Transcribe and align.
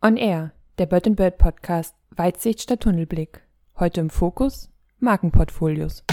On 0.00 0.16
Air, 0.16 0.52
der 0.78 0.86
Bird 0.86 1.16
Bird 1.16 1.38
Podcast, 1.38 1.92
Weitsicht 2.10 2.62
statt 2.62 2.82
Tunnelblick. 2.82 3.42
Heute 3.80 4.00
im 4.00 4.10
Fokus 4.10 4.70
Markenportfolios. 5.00 6.04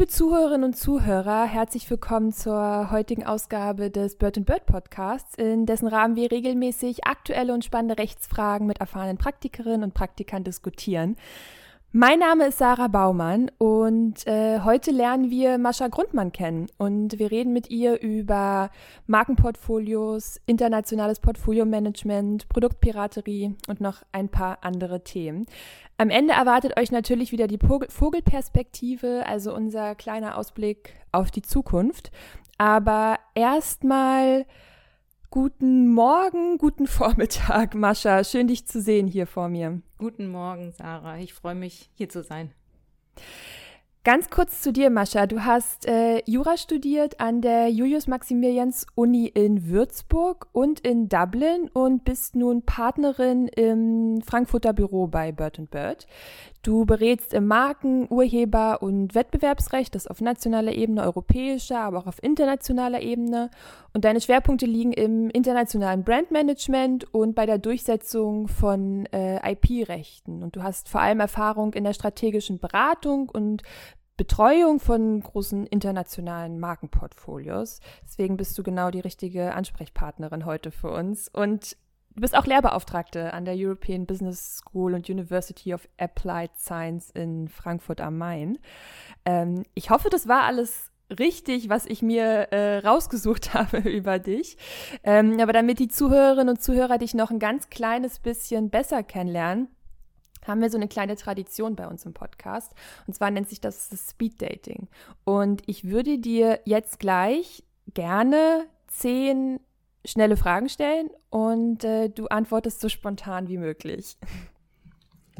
Liebe 0.00 0.10
Zuhörerinnen 0.10 0.64
und 0.64 0.76
Zuhörer, 0.78 1.44
herzlich 1.44 1.90
willkommen 1.90 2.32
zur 2.32 2.90
heutigen 2.90 3.26
Ausgabe 3.26 3.90
des 3.90 4.16
Bird 4.16 4.42
Bird 4.46 4.64
Podcasts, 4.64 5.34
in 5.34 5.66
dessen 5.66 5.88
Rahmen 5.88 6.16
wir 6.16 6.30
regelmäßig 6.30 7.04
aktuelle 7.04 7.52
und 7.52 7.66
spannende 7.66 7.98
Rechtsfragen 7.98 8.66
mit 8.66 8.80
erfahrenen 8.80 9.18
Praktikerinnen 9.18 9.82
und 9.82 9.92
Praktikern 9.92 10.42
diskutieren. 10.42 11.16
Mein 11.92 12.20
Name 12.20 12.46
ist 12.46 12.58
Sarah 12.58 12.86
Baumann 12.86 13.50
und 13.58 14.24
äh, 14.28 14.60
heute 14.60 14.92
lernen 14.92 15.28
wir 15.28 15.58
Mascha 15.58 15.88
Grundmann 15.88 16.30
kennen 16.30 16.68
und 16.78 17.18
wir 17.18 17.32
reden 17.32 17.52
mit 17.52 17.68
ihr 17.68 18.00
über 18.00 18.70
Markenportfolios, 19.08 20.40
internationales 20.46 21.18
Portfolio-Management, 21.18 22.48
Produktpiraterie 22.48 23.56
und 23.66 23.80
noch 23.80 24.02
ein 24.12 24.28
paar 24.28 24.58
andere 24.62 25.02
Themen. 25.02 25.46
Am 26.00 26.08
Ende 26.08 26.32
erwartet 26.32 26.80
euch 26.80 26.90
natürlich 26.90 27.30
wieder 27.30 27.46
die 27.46 27.58
Vogelperspektive, 27.58 29.26
also 29.26 29.54
unser 29.54 29.94
kleiner 29.94 30.38
Ausblick 30.38 30.94
auf 31.12 31.30
die 31.30 31.42
Zukunft. 31.42 32.10
Aber 32.56 33.18
erstmal 33.34 34.46
Guten 35.28 35.92
Morgen, 35.92 36.56
guten 36.56 36.86
Vormittag, 36.88 37.74
Mascha. 37.74 38.24
Schön, 38.24 38.48
dich 38.48 38.66
zu 38.66 38.80
sehen 38.80 39.08
hier 39.08 39.26
vor 39.26 39.50
mir. 39.50 39.82
Guten 39.98 40.28
Morgen, 40.28 40.72
Sarah. 40.72 41.18
Ich 41.18 41.34
freue 41.34 41.54
mich, 41.54 41.90
hier 41.92 42.08
zu 42.08 42.22
sein. 42.22 42.50
Ganz 44.02 44.30
kurz 44.30 44.62
zu 44.62 44.72
dir, 44.72 44.88
Mascha. 44.88 45.26
Du 45.26 45.44
hast 45.44 45.86
äh, 45.86 46.22
Jura 46.24 46.56
studiert 46.56 47.20
an 47.20 47.42
der 47.42 47.68
Julius-Maximilians-Uni 47.68 49.26
in 49.26 49.68
Würzburg 49.68 50.46
und 50.52 50.80
in 50.80 51.10
Dublin 51.10 51.68
und 51.74 52.02
bist 52.02 52.34
nun 52.34 52.62
Partnerin 52.62 53.46
im 53.48 54.22
Frankfurter 54.22 54.72
Büro 54.72 55.06
bei 55.06 55.32
Bird 55.32 55.70
Bird. 55.70 56.06
Du 56.62 56.86
berätst 56.86 57.34
im 57.34 57.46
Marken-, 57.46 58.06
Urheber- 58.10 58.82
und 58.82 59.14
Wettbewerbsrecht, 59.14 59.94
das 59.94 60.06
auf 60.06 60.22
nationaler 60.22 60.72
Ebene, 60.72 61.02
europäischer, 61.02 61.80
aber 61.80 61.98
auch 61.98 62.06
auf 62.06 62.22
internationaler 62.22 63.00
Ebene. 63.00 63.50
Und 63.94 64.04
deine 64.04 64.20
Schwerpunkte 64.20 64.66
liegen 64.66 64.92
im 64.92 65.30
internationalen 65.30 66.04
Brandmanagement 66.04 67.12
und 67.12 67.34
bei 67.34 67.44
der 67.46 67.58
Durchsetzung 67.58 68.48
von 68.48 69.06
äh, 69.06 69.52
IP-Rechten. 69.52 70.42
Und 70.42 70.56
du 70.56 70.62
hast 70.62 70.88
vor 70.88 71.00
allem 71.00 71.20
Erfahrung 71.20 71.72
in 71.72 71.84
der 71.84 71.94
strategischen 71.94 72.58
Beratung 72.58 73.30
und 73.30 73.62
Betreuung 74.20 74.80
von 74.80 75.18
großen 75.22 75.66
internationalen 75.66 76.60
Markenportfolios. 76.60 77.80
Deswegen 78.04 78.36
bist 78.36 78.58
du 78.58 78.62
genau 78.62 78.90
die 78.90 79.00
richtige 79.00 79.54
Ansprechpartnerin 79.54 80.44
heute 80.44 80.70
für 80.70 80.90
uns. 80.90 81.28
Und 81.28 81.78
du 82.14 82.20
bist 82.20 82.36
auch 82.36 82.44
Lehrbeauftragte 82.44 83.32
an 83.32 83.46
der 83.46 83.54
European 83.56 84.04
Business 84.04 84.58
School 84.58 84.92
und 84.92 85.08
University 85.08 85.72
of 85.72 85.88
Applied 85.96 86.50
Science 86.54 87.10
in 87.12 87.48
Frankfurt 87.48 88.02
am 88.02 88.18
Main. 88.18 88.58
Ähm, 89.24 89.62
ich 89.72 89.88
hoffe, 89.88 90.10
das 90.10 90.28
war 90.28 90.42
alles 90.42 90.90
richtig, 91.18 91.70
was 91.70 91.86
ich 91.86 92.02
mir 92.02 92.52
äh, 92.52 92.86
rausgesucht 92.86 93.54
habe 93.54 93.78
über 93.78 94.18
dich. 94.18 94.58
Ähm, 95.02 95.40
aber 95.40 95.54
damit 95.54 95.78
die 95.78 95.88
Zuhörerinnen 95.88 96.50
und 96.50 96.62
Zuhörer 96.62 96.98
dich 96.98 97.14
noch 97.14 97.30
ein 97.30 97.38
ganz 97.38 97.70
kleines 97.70 98.18
bisschen 98.18 98.68
besser 98.68 99.02
kennenlernen, 99.02 99.68
haben 100.46 100.60
wir 100.60 100.70
so 100.70 100.76
eine 100.76 100.88
kleine 100.88 101.16
Tradition 101.16 101.76
bei 101.76 101.86
uns 101.86 102.04
im 102.04 102.14
Podcast. 102.14 102.72
Und 103.06 103.14
zwar 103.14 103.30
nennt 103.30 103.48
sich 103.48 103.60
das, 103.60 103.90
Speed 104.10 104.40
Dating. 104.40 104.88
Und 105.24 105.62
ich 105.66 105.84
würde 105.84 106.18
dir 106.18 106.60
jetzt 106.64 106.98
gleich 106.98 107.64
gerne 107.94 108.66
zehn 108.88 109.60
schnelle 110.04 110.36
Fragen 110.36 110.68
stellen 110.68 111.10
und 111.28 111.84
äh, 111.84 112.08
du 112.08 112.26
antwortest 112.26 112.80
so 112.80 112.88
spontan 112.88 113.48
wie 113.48 113.58
möglich. 113.58 114.16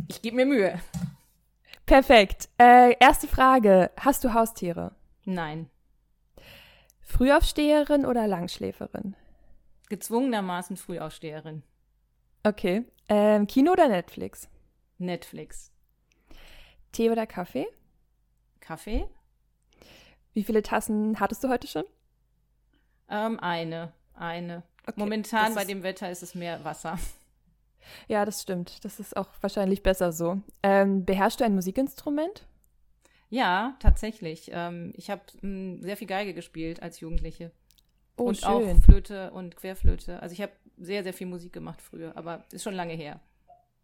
Ich 0.09 0.23
gebe 0.23 0.37
mir 0.37 0.47
Mühe. 0.47 0.81
Perfekt. 1.87 2.49
Äh, 2.59 2.95
erste 3.01 3.27
Frage. 3.27 3.91
Hast 3.99 4.23
du 4.23 4.35
Haustiere? 4.35 4.93
Nein. 5.25 5.69
Frühaufsteherin 7.01 8.07
oder 8.07 8.29
Langschläferin? 8.29 9.17
Gezwungenermaßen 9.89 10.77
Frühaufsteherin. 10.77 11.63
Okay. 12.45 12.85
Ähm, 13.09 13.47
Kino 13.47 13.73
oder 13.73 13.89
Netflix? 13.89 14.49
Netflix. 15.01 15.73
Tee 16.93 17.11
oder 17.11 17.27
Kaffee? 17.27 17.67
Kaffee? 18.61 19.07
Wie 20.33 20.45
viele 20.45 20.63
Tassen 20.63 21.19
hattest 21.19 21.43
du 21.43 21.49
heute 21.49 21.67
schon? 21.67 21.85
Ähm, 23.09 23.41
eine. 23.41 23.93
Eine. 24.15 24.63
Okay, 24.87 25.01
Momentan 25.01 25.55
bei 25.55 25.65
dem 25.65 25.83
Wetter 25.83 26.11
ist 26.11 26.23
es 26.23 26.35
mehr 26.35 26.65
Wasser. 26.65 26.99
Ja, 28.09 28.25
das 28.25 28.43
stimmt. 28.43 28.85
Das 28.85 29.01
ist 29.01 29.17
auch 29.17 29.29
wahrscheinlich 29.41 29.83
besser 29.83 30.13
so. 30.13 30.41
Ähm, 30.63 31.05
beherrschst 31.05 31.41
du 31.41 31.45
ein 31.45 31.55
Musikinstrument? 31.55 32.47
Ja, 33.31 33.77
tatsächlich. 33.81 34.51
Ähm, 34.53 34.93
ich 34.97 35.11
habe 35.11 35.23
hm, 35.41 35.83
sehr 35.83 35.97
viel 35.97 36.07
Geige 36.07 36.35
gespielt 36.35 36.83
als 36.83 37.01
Jugendliche. 37.01 37.53
Oh, 38.17 38.25
und 38.25 38.37
schön. 38.37 38.49
auch 38.49 38.83
Flöte 38.83 39.31
und 39.31 39.57
Querflöte. 39.57 40.21
Also 40.21 40.35
ich 40.35 40.43
habe 40.43 40.53
sehr, 40.77 41.03
sehr 41.03 41.15
viel 41.15 41.27
Musik 41.27 41.53
gemacht 41.53 41.81
früher, 41.81 42.17
aber 42.17 42.45
ist 42.53 42.63
schon 42.63 42.75
lange 42.75 42.95
her. 42.95 43.21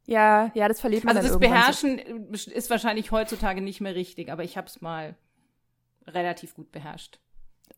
Ja, 0.06 0.50
ja, 0.54 0.68
das 0.68 0.80
verliert 0.80 1.04
man 1.04 1.16
Also 1.16 1.28
dann 1.28 1.40
das 1.40 1.48
Beherrschen 1.48 1.98
ist 1.98 2.70
wahrscheinlich 2.70 3.10
heutzutage 3.10 3.60
nicht 3.60 3.80
mehr 3.80 3.94
richtig, 3.94 4.30
aber 4.30 4.44
ich 4.44 4.56
habe 4.56 4.68
es 4.68 4.80
mal 4.80 5.16
relativ 6.06 6.54
gut 6.54 6.70
beherrscht. 6.70 7.18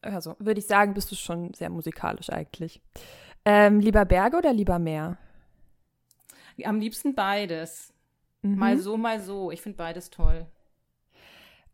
So. 0.02 0.10
Also 0.10 0.36
würde 0.38 0.60
ich 0.60 0.66
sagen, 0.66 0.94
bist 0.94 1.10
du 1.10 1.16
schon 1.16 1.54
sehr 1.54 1.70
musikalisch 1.70 2.30
eigentlich. 2.30 2.82
Ähm, 3.44 3.80
lieber 3.80 4.04
Berge 4.04 4.36
oder 4.36 4.52
lieber 4.52 4.78
Meer? 4.78 5.16
Am 6.64 6.80
liebsten 6.80 7.14
beides. 7.14 7.94
Mhm. 8.42 8.56
Mal 8.56 8.78
so, 8.78 8.96
mal 8.96 9.20
so. 9.20 9.50
Ich 9.50 9.62
finde 9.62 9.78
beides 9.78 10.10
toll. 10.10 10.46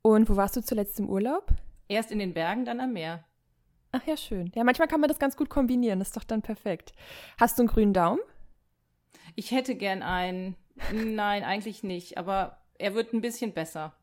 Und 0.03 0.28
wo 0.28 0.36
warst 0.36 0.56
du 0.56 0.60
zuletzt 0.62 1.00
im 1.00 1.09
Urlaub? 1.09 1.50
Erst 1.88 2.12
in 2.12 2.19
den 2.19 2.34
Bergen, 2.34 2.65
dann 2.65 2.81
am 2.81 2.92
Meer. 2.92 3.25
Ach 3.92 4.04
ja, 4.06 4.16
schön. 4.16 4.53
Ja, 4.54 4.65
manchmal 4.65 4.88
kann 4.88 5.00
man 5.00 5.09
das 5.09 5.19
ganz 5.19 5.36
gut 5.36 5.48
kombinieren. 5.48 5.98
Das 5.98 6.09
ist 6.09 6.16
doch 6.16 6.25
dann 6.25 6.42
perfekt. 6.42 6.92
Hast 7.38 7.59
du 7.59 7.62
einen 7.62 7.69
grünen 7.69 7.94
Daumen? 7.94 8.21
Ich 9.34 9.50
hätte 9.50 9.75
gern 9.75 10.02
einen. 10.02 10.56
Nein, 10.92 11.44
eigentlich 11.44 11.82
nicht. 11.82 12.19
Aber 12.19 12.58
er 12.78 12.94
wird 12.94 13.12
ein 13.12 13.20
bisschen 13.20 13.52
besser. 13.52 13.94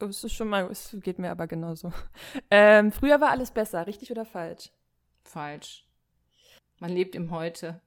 Es 0.00 0.22
ist 0.22 0.32
schon 0.32 0.48
mal, 0.48 0.68
es 0.70 0.96
geht 1.02 1.18
mir 1.18 1.30
aber 1.30 1.46
genauso. 1.46 1.92
Ähm, 2.50 2.92
früher 2.92 3.20
war 3.20 3.30
alles 3.30 3.50
besser, 3.50 3.86
richtig 3.86 4.10
oder 4.10 4.24
falsch? 4.24 4.70
Falsch. 5.24 5.86
Man 6.78 6.90
lebt 6.90 7.14
im 7.16 7.30
Heute. 7.30 7.80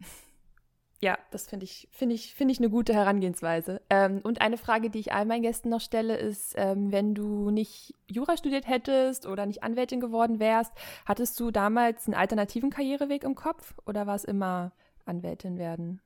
Ja, 1.00 1.18
das 1.31 1.47
finde 1.47 1.64
ich, 1.64 1.88
finde 1.91 2.14
ich, 2.14 2.36
finde 2.36 2.52
ich 2.52 2.59
eine 2.59 2.70
gute 2.70 2.94
Herangehensweise. 2.94 3.81
Ähm, 3.90 4.20
und 4.24 4.40
eine 4.40 4.58
Frage, 4.58 4.91
die 4.91 5.00
ich 5.00 5.14
all 5.14 5.25
meinen 5.25 5.41
Gästen 5.41 5.70
noch 5.70 5.81
stelle, 5.81 6.16
ist, 6.16 6.53
ähm, 6.58 6.91
wenn 6.91 7.16
du 7.16 7.50
nicht 7.50 7.96
Jura 8.08 8.38
studiert 8.38 8.68
hättest 8.68 9.25
oder 9.25 9.47
nicht 9.47 9.64
Anwältin 9.64 10.00
geworden 10.00 10.40
wärst, 10.40 10.72
hattest 11.06 11.40
du 11.40 11.50
damals 11.50 12.06
einen 12.06 12.14
alternativen 12.14 12.70
Karriereweg 12.70 13.24
im 13.24 13.34
Kopf 13.34 13.74
oder 13.88 14.06
war 14.06 14.16
es 14.16 14.25
immer 14.25 14.74
Anwältin 15.06 15.58
werden? 15.58 16.02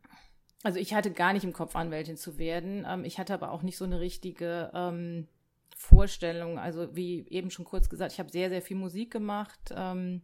Also 0.66 0.80
ich 0.80 0.96
hatte 0.96 1.12
gar 1.12 1.31
nicht 1.31 1.44
im 1.44 1.53
Kopf, 1.53 1.76
Anwältin 1.76 2.18
zu 2.18 2.40
werden. 2.40 2.88
Ähm, 2.90 3.06
ich 3.06 3.20
hatte 3.20 3.36
aber 3.36 3.52
auch 3.52 3.62
nicht 3.62 3.78
so 3.78 3.86
eine 3.86 4.00
richtige 4.00 4.72
ähm, 4.74 5.28
Vorstellung. 5.76 6.58
Also 6.58 6.96
wie 6.96 7.28
eben 7.30 7.52
schon 7.52 7.66
kurz 7.66 7.88
gesagt, 7.88 8.14
ich 8.14 8.20
habe 8.20 8.31
sehr, 8.31 8.50
sehr 8.50 8.64
viel 8.64 8.76
Musik 8.76 9.12
gemacht. 9.12 9.59
Ähm, 9.76 10.24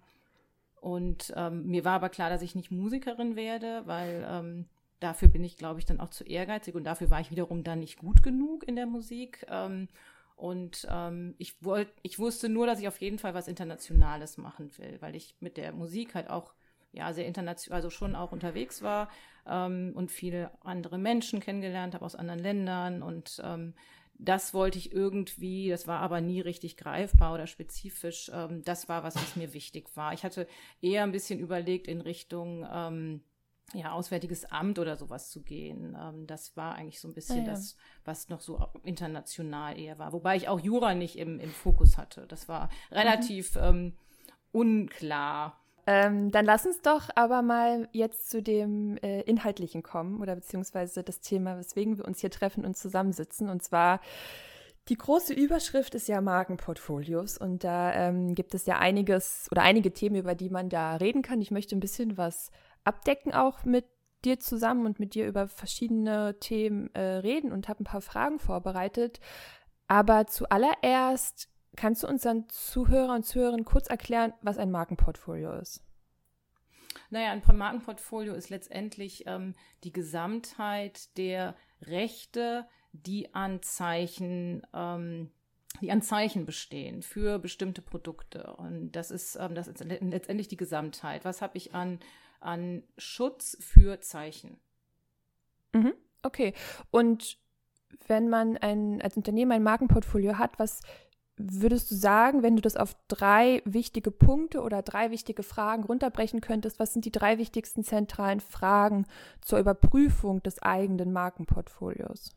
und 0.80 1.32
ähm, 1.38 1.68
mir 1.68 1.86
war 1.86 1.94
aber 1.94 2.10
klar, 2.10 2.32
dass 2.32 2.42
ich 2.42 2.56
nicht 2.56 2.72
Musikerin 2.72 3.36
werde, 3.36 3.84
weil 3.86 4.26
ähm, 4.28 4.66
dafür 5.00 5.28
bin 5.28 5.44
ich, 5.44 5.58
glaube 5.58 5.80
ich, 5.80 5.86
dann 5.86 6.00
auch 6.00 6.10
zu 6.10 6.24
ehrgeizig 6.24 6.74
und 6.74 6.86
dafür 6.86 7.12
war 7.12 7.22
ich 7.22 7.30
wiederum 7.30 7.64
dann 7.64 7.78
nicht 7.78 8.00
gut 8.00 8.24
genug 8.24 8.68
in 8.68 8.76
der 8.76 8.88
Musik. 8.88 9.46
Ähm, 9.48 9.90
und 10.38 10.88
ähm, 10.90 11.36
ich 11.38 11.64
wollte, 11.64 11.92
ich 12.02 12.18
wusste 12.18 12.50
nur, 12.50 12.66
dass 12.66 12.80
ich 12.80 12.88
auf 12.88 13.00
jeden 13.00 13.20
Fall 13.20 13.36
was 13.36 13.48
Internationales 13.48 14.40
machen 14.40 14.76
will, 14.80 14.98
weil 15.02 15.16
ich 15.16 15.36
mit 15.40 15.56
der 15.58 15.72
Musik 15.72 16.16
halt 16.16 16.32
auch 16.32 16.56
ja 16.92 17.14
sehr 17.14 17.26
international, 17.26 17.78
also 17.78 17.90
schon 17.90 18.16
auch 18.16 18.32
unterwegs 18.32 18.82
war 18.82 19.10
ähm, 19.48 19.94
und 19.96 20.12
viele 20.12 20.52
andere 20.62 20.98
Menschen 20.98 21.40
kennengelernt 21.40 21.94
habe 21.94 22.06
aus 22.06 22.16
anderen 22.16 22.40
Ländern 22.40 23.02
und 23.02 23.42
ähm, 23.44 23.74
das 24.24 24.54
wollte 24.54 24.78
ich 24.78 24.92
irgendwie, 24.92 25.70
das 25.70 25.88
war 25.88 26.00
aber 26.00 26.22
nie 26.22 26.42
richtig 26.42 26.78
greifbar 26.78 27.34
oder 27.34 27.48
spezifisch. 27.48 28.30
Ähm, 28.32 28.62
das 28.64 28.88
war 28.88 29.02
was, 29.04 29.16
was 29.16 29.36
mir 29.36 29.54
wichtig 29.54 29.90
war. 29.96 30.14
Ich 30.14 30.24
hatte 30.24 30.48
eher 30.80 31.02
ein 31.04 31.12
bisschen 31.12 31.40
überlegt, 31.40 31.88
in 31.88 32.02
Richtung 32.02 32.68
ähm, 32.72 33.24
ja, 33.74 33.94
Auswärtiges 33.94 34.46
Amt 34.46 34.78
oder 34.78 34.96
sowas 34.96 35.32
zu 35.32 35.42
gehen. 35.42 35.98
Ähm, 36.00 36.28
das 36.28 36.56
war 36.56 36.76
eigentlich 36.76 37.00
so 37.00 37.08
ein 37.08 37.16
bisschen 37.16 37.46
Ah, 37.46 37.48
ja. 37.48 37.52
das, 37.52 37.76
was 38.06 38.30
noch 38.30 38.42
so 38.42 38.64
international 38.84 39.80
eher 39.80 39.98
war. 39.98 40.14
Wobei 40.14 40.36
ich 40.36 40.48
auch 40.48 40.60
Jura 40.60 40.94
nicht 40.94 41.18
im, 41.18 41.40
im 41.40 41.50
Fokus 41.50 41.98
hatte. 41.98 42.28
Das 42.28 42.48
war 42.48 42.70
relativ 42.92 43.56
ähm, 43.56 43.98
unklar. 44.52 45.61
Ähm, 45.88 46.32
dann 46.32 46.46
lass 46.46 46.66
uns 46.66 46.82
doch 46.82 47.10
aber 47.16 47.42
mal 47.42 47.90
jetzt 47.92 48.30
zu 48.30 48.42
dem 48.42 48.98
äh, 48.98 49.22
Inhaltlichen 49.22 49.84
kommen 49.84 50.22
oder 50.22 50.36
beziehungsweise 50.36 51.04
das 51.04 51.22
Thema, 51.22 51.58
weswegen 51.58 51.98
wir 51.98 52.06
uns 52.06 52.22
hier 52.22 52.32
treffen 52.32 52.66
und 52.66 52.78
zusammensitzen. 52.78 53.50
Und 53.50 53.64
zwar 53.64 54.00
die 54.90 54.98
große 54.98 55.34
Überschrift 55.34 55.96
ist 55.96 56.08
ja 56.08 56.22
Markenportfolios 56.22 57.38
und 57.38 57.64
da 57.64 57.94
ähm, 57.94 58.34
gibt 58.34 58.54
es 58.56 58.66
ja 58.66 58.80
einiges 58.80 59.48
oder 59.52 59.62
einige 59.62 59.94
Themen, 59.94 60.16
über 60.16 60.36
die 60.36 60.50
man 60.50 60.70
da 60.70 60.96
reden 60.96 61.22
kann. 61.22 61.42
Ich 61.42 61.52
möchte 61.52 61.76
ein 61.76 61.80
bisschen 61.80 62.18
was 62.18 62.52
abdecken 62.84 63.34
auch 63.34 63.64
mit 63.64 63.86
dir 64.26 64.40
zusammen 64.40 64.86
und 64.86 65.00
mit 65.00 65.14
dir 65.14 65.28
über 65.28 65.48
verschiedene 65.48 66.40
Themen 66.40 66.94
äh, 66.94 67.02
reden 67.02 67.52
und 67.52 67.70
habe 67.70 67.84
ein 67.84 67.86
paar 67.86 68.02
Fragen 68.02 68.40
vorbereitet. 68.40 69.20
Aber 69.88 70.28
zuallererst 70.28 71.51
kannst 71.76 72.04
du 72.04 72.08
unseren 72.08 72.48
Zuhörer 72.50 73.16
und 73.16 73.26
Zuhörerinnen 73.26 73.66
kurz 73.66 73.88
erklären, 73.88 74.34
was 74.42 74.58
ein 74.58 74.72
Markenportfolio 74.72 75.54
ist? 75.54 75.84
Naja, 77.10 77.32
ein 77.32 77.58
Markenportfolio 77.58 78.34
ist 78.34 78.50
letztendlich 78.50 79.26
ähm, 79.28 79.56
die 79.84 79.94
Gesamtheit 79.94 81.18
der 81.18 81.56
Rechte, 81.82 82.68
die 82.94 83.34
an 83.34 83.62
Zeichen 83.62 84.66
ähm, 84.74 85.32
die 85.80 85.92
an 85.92 86.02
Zeichen 86.02 86.46
bestehen 86.46 87.02
für 87.02 87.40
bestimmte 87.40 87.82
Produkte. 87.82 88.54
Und 88.56 88.92
das 88.92 89.12
ist, 89.12 89.38
ähm, 89.38 89.56
das 89.56 89.68
ist 89.68 89.80
letztendlich 89.84 90.48
die 90.48 90.58
Gesamtheit. 90.58 91.24
Was 91.24 91.42
habe 91.42 91.58
ich 91.58 91.74
an, 91.74 92.00
an 92.40 92.84
Schutz 92.98 93.58
für 93.62 94.02
Zeichen? 94.02 94.60
Mhm, 95.74 95.94
okay. 96.24 96.54
Und 96.90 97.38
wenn 98.08 98.30
man 98.30 98.58
ein, 98.58 99.02
als 99.02 99.16
Unternehmen 99.16 99.52
ein 99.54 99.64
Markenportfolio 99.64 100.38
hat, 100.38 100.60
was 100.60 100.82
würdest 101.50 101.92
du 101.92 101.96
sagen, 101.96 102.44
wenn 102.44 102.56
du 102.56 102.62
das 102.62 102.76
auf 102.76 102.96
drei 103.08 103.62
wichtige 103.66 104.12
Punkte 104.12 104.62
oder 104.62 104.82
drei 104.82 105.12
wichtige 105.12 105.44
Fragen 105.44 105.84
runterbrechen 105.84 106.42
könntest, 106.42 106.80
was 106.80 106.94
sind 106.94 107.06
die 107.06 107.12
drei 107.12 107.38
wichtigsten 107.38 107.84
zentralen 107.84 108.40
Fragen 108.40 109.06
zur 109.42 109.60
Überprüfung 109.60 110.44
des 110.44 110.62
eigenen 110.62 111.14
Markenportfolios? 111.14 112.32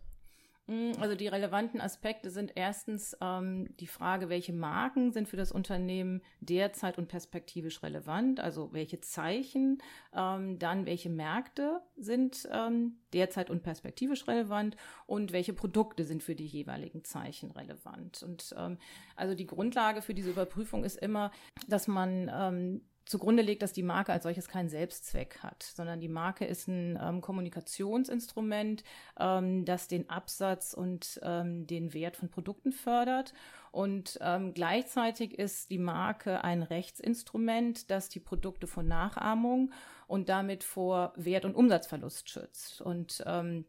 Mm, 0.67 0.93
also 0.99 1.15
die 1.15 1.29
relevanten 1.29 1.81
Aspekte 1.81 2.31
sind 2.31 2.53
erstens 2.55 3.17
ähm, 3.21 3.69
die 3.81 3.87
Frage, 3.87 4.31
welche 4.31 4.53
Marken 4.55 5.13
sind 5.13 5.29
für 5.29 5.37
das 5.37 5.53
Unternehmen 5.53 6.23
derzeit 6.41 6.97
und 6.97 7.09
perspektivisch 7.09 7.83
relevant, 7.83 8.41
also 8.41 8.73
welche 8.73 9.01
Zeichen, 9.01 9.83
ähm, 10.15 10.59
dann 10.59 10.87
welche 10.87 11.11
Märkte 11.11 11.83
sind 11.97 12.49
ähm, 12.51 12.97
derzeit 13.13 13.51
und 13.51 13.63
perspektivisch 13.63 14.27
relevant 14.27 14.77
und 15.07 15.33
welche 15.33 15.53
Produkte 15.53 16.05
sind 16.05 16.23
für 16.23 16.35
die 16.35 16.47
jeweiligen 16.47 17.05
Zeichen 17.05 17.51
relevant. 17.51 18.23
Und 18.23 18.55
ähm, 18.57 18.79
also 19.17 19.35
die 19.35 19.47
Grundlage 19.47 20.01
für 20.01 20.15
diese 20.15 20.31
Überprüfung 20.31 20.85
ist 20.85 20.97
immer, 20.97 21.31
dass 21.69 21.89
man 21.89 22.31
ähm, 22.35 22.81
zugrunde 23.05 23.43
legt, 23.43 23.63
dass 23.63 23.73
die 23.73 23.83
Marke 23.83 24.13
als 24.13 24.23
solches 24.23 24.49
keinen 24.49 24.69
Selbstzweck 24.69 25.39
hat, 25.43 25.63
sondern 25.63 26.01
die 26.01 26.09
Marke 26.09 26.45
ist 26.45 26.69
ein 26.69 26.99
ähm, 27.01 27.21
Kommunikationsinstrument, 27.21 28.83
ähm, 29.19 29.65
das 29.65 29.89
den 29.89 30.09
Absatz 30.09 30.75
und 30.75 31.21
ähm, 31.23 31.67
den 31.67 31.93
Wert 31.93 32.17
von 32.17 32.31
Produkten 32.31 32.73
fördert. 32.73 33.35
Und 33.73 34.19
ähm, 34.23 34.55
gleichzeitig 34.55 35.39
ist 35.39 35.71
die 35.71 35.79
Marke 35.79 36.45
ein 36.45 36.63
Rechtsinstrument, 36.63 37.91
das 37.91 38.09
die 38.09 38.21
Produkte 38.21 38.67
vor 38.67 38.83
Nachahmung 38.83 39.73
und 40.07 40.29
damit 40.29 40.65
vor 40.65 41.13
Wert- 41.17 41.45
und 41.45 41.55
Umsatzverlust 41.55 42.31
schützt. 42.31 42.81
Und 42.81 43.23
ähm, 43.27 43.67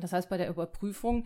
das 0.00 0.12
heißt, 0.12 0.28
bei 0.28 0.36
der 0.36 0.50
Überprüfung 0.50 1.24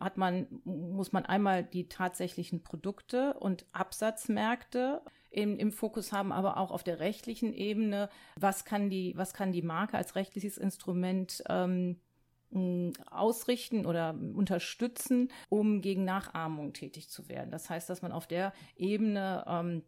hat 0.00 0.16
man, 0.16 0.46
muss 0.64 1.12
man 1.12 1.24
einmal 1.24 1.62
die 1.62 1.88
tatsächlichen 1.88 2.64
Produkte 2.64 3.34
und 3.34 3.64
Absatzmärkte 3.72 5.02
im, 5.32 5.58
im 5.58 5.72
Fokus 5.72 6.12
haben, 6.12 6.30
aber 6.32 6.58
auch 6.58 6.70
auf 6.70 6.84
der 6.84 7.00
rechtlichen 7.00 7.52
Ebene, 7.52 8.08
was 8.36 8.64
kann 8.64 8.90
die, 8.90 9.14
was 9.16 9.34
kann 9.34 9.52
die 9.52 9.62
Marke 9.62 9.96
als 9.96 10.14
rechtliches 10.14 10.58
Instrument 10.58 11.42
ähm, 11.48 11.96
ausrichten 13.10 13.86
oder 13.86 14.14
unterstützen, 14.34 15.30
um 15.48 15.80
gegen 15.80 16.04
Nachahmung 16.04 16.74
tätig 16.74 17.08
zu 17.08 17.28
werden. 17.28 17.50
Das 17.50 17.70
heißt, 17.70 17.88
dass 17.88 18.02
man 18.02 18.12
auf 18.12 18.26
der 18.26 18.52
Ebene 18.76 19.44
ähm, 19.48 19.82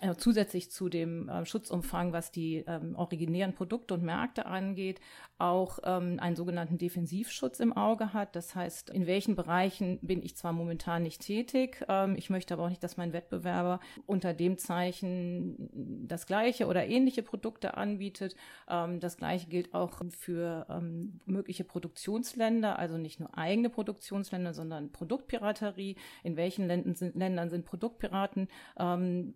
äh, 0.00 0.14
zusätzlich 0.16 0.70
zu 0.70 0.88
dem 0.88 1.28
äh, 1.28 1.44
Schutzumfang, 1.44 2.12
was 2.12 2.30
die 2.30 2.64
ähm, 2.66 2.94
originären 2.96 3.54
Produkte 3.54 3.94
und 3.94 4.02
Märkte 4.02 4.46
angeht, 4.46 5.00
auch 5.38 5.78
ähm, 5.84 6.18
einen 6.20 6.36
sogenannten 6.36 6.78
Defensivschutz 6.78 7.60
im 7.60 7.72
Auge 7.72 8.12
hat. 8.12 8.34
Das 8.36 8.54
heißt, 8.54 8.90
in 8.90 9.06
welchen 9.06 9.36
Bereichen 9.36 9.98
bin 10.02 10.22
ich 10.22 10.36
zwar 10.36 10.52
momentan 10.52 11.02
nicht 11.02 11.22
tätig, 11.22 11.84
ähm, 11.88 12.14
ich 12.16 12.30
möchte 12.30 12.54
aber 12.54 12.64
auch 12.64 12.68
nicht, 12.68 12.82
dass 12.82 12.96
mein 12.96 13.12
Wettbewerber 13.12 13.80
unter 14.06 14.34
dem 14.34 14.58
Zeichen 14.58 15.68
das 16.06 16.26
gleiche 16.26 16.66
oder 16.66 16.86
ähnliche 16.86 17.22
Produkte 17.22 17.76
anbietet. 17.76 18.34
Ähm, 18.68 19.00
das 19.00 19.16
gleiche 19.16 19.48
gilt 19.48 19.74
auch 19.74 20.00
für 20.10 20.66
ähm, 20.68 21.20
mögliche 21.26 21.64
Produktionsländer, 21.64 22.78
also 22.78 22.98
nicht 22.98 23.20
nur 23.20 23.36
eigene 23.36 23.70
Produktionsländer, 23.70 24.54
sondern 24.54 24.92
Produktpiraterie. 24.92 25.96
In 26.22 26.36
welchen 26.36 26.66
Ländern 26.66 26.94
sind, 26.94 27.16
Ländern 27.16 27.50
sind 27.50 27.64
Produktpiraten 27.64 28.48
ähm, 28.78 29.34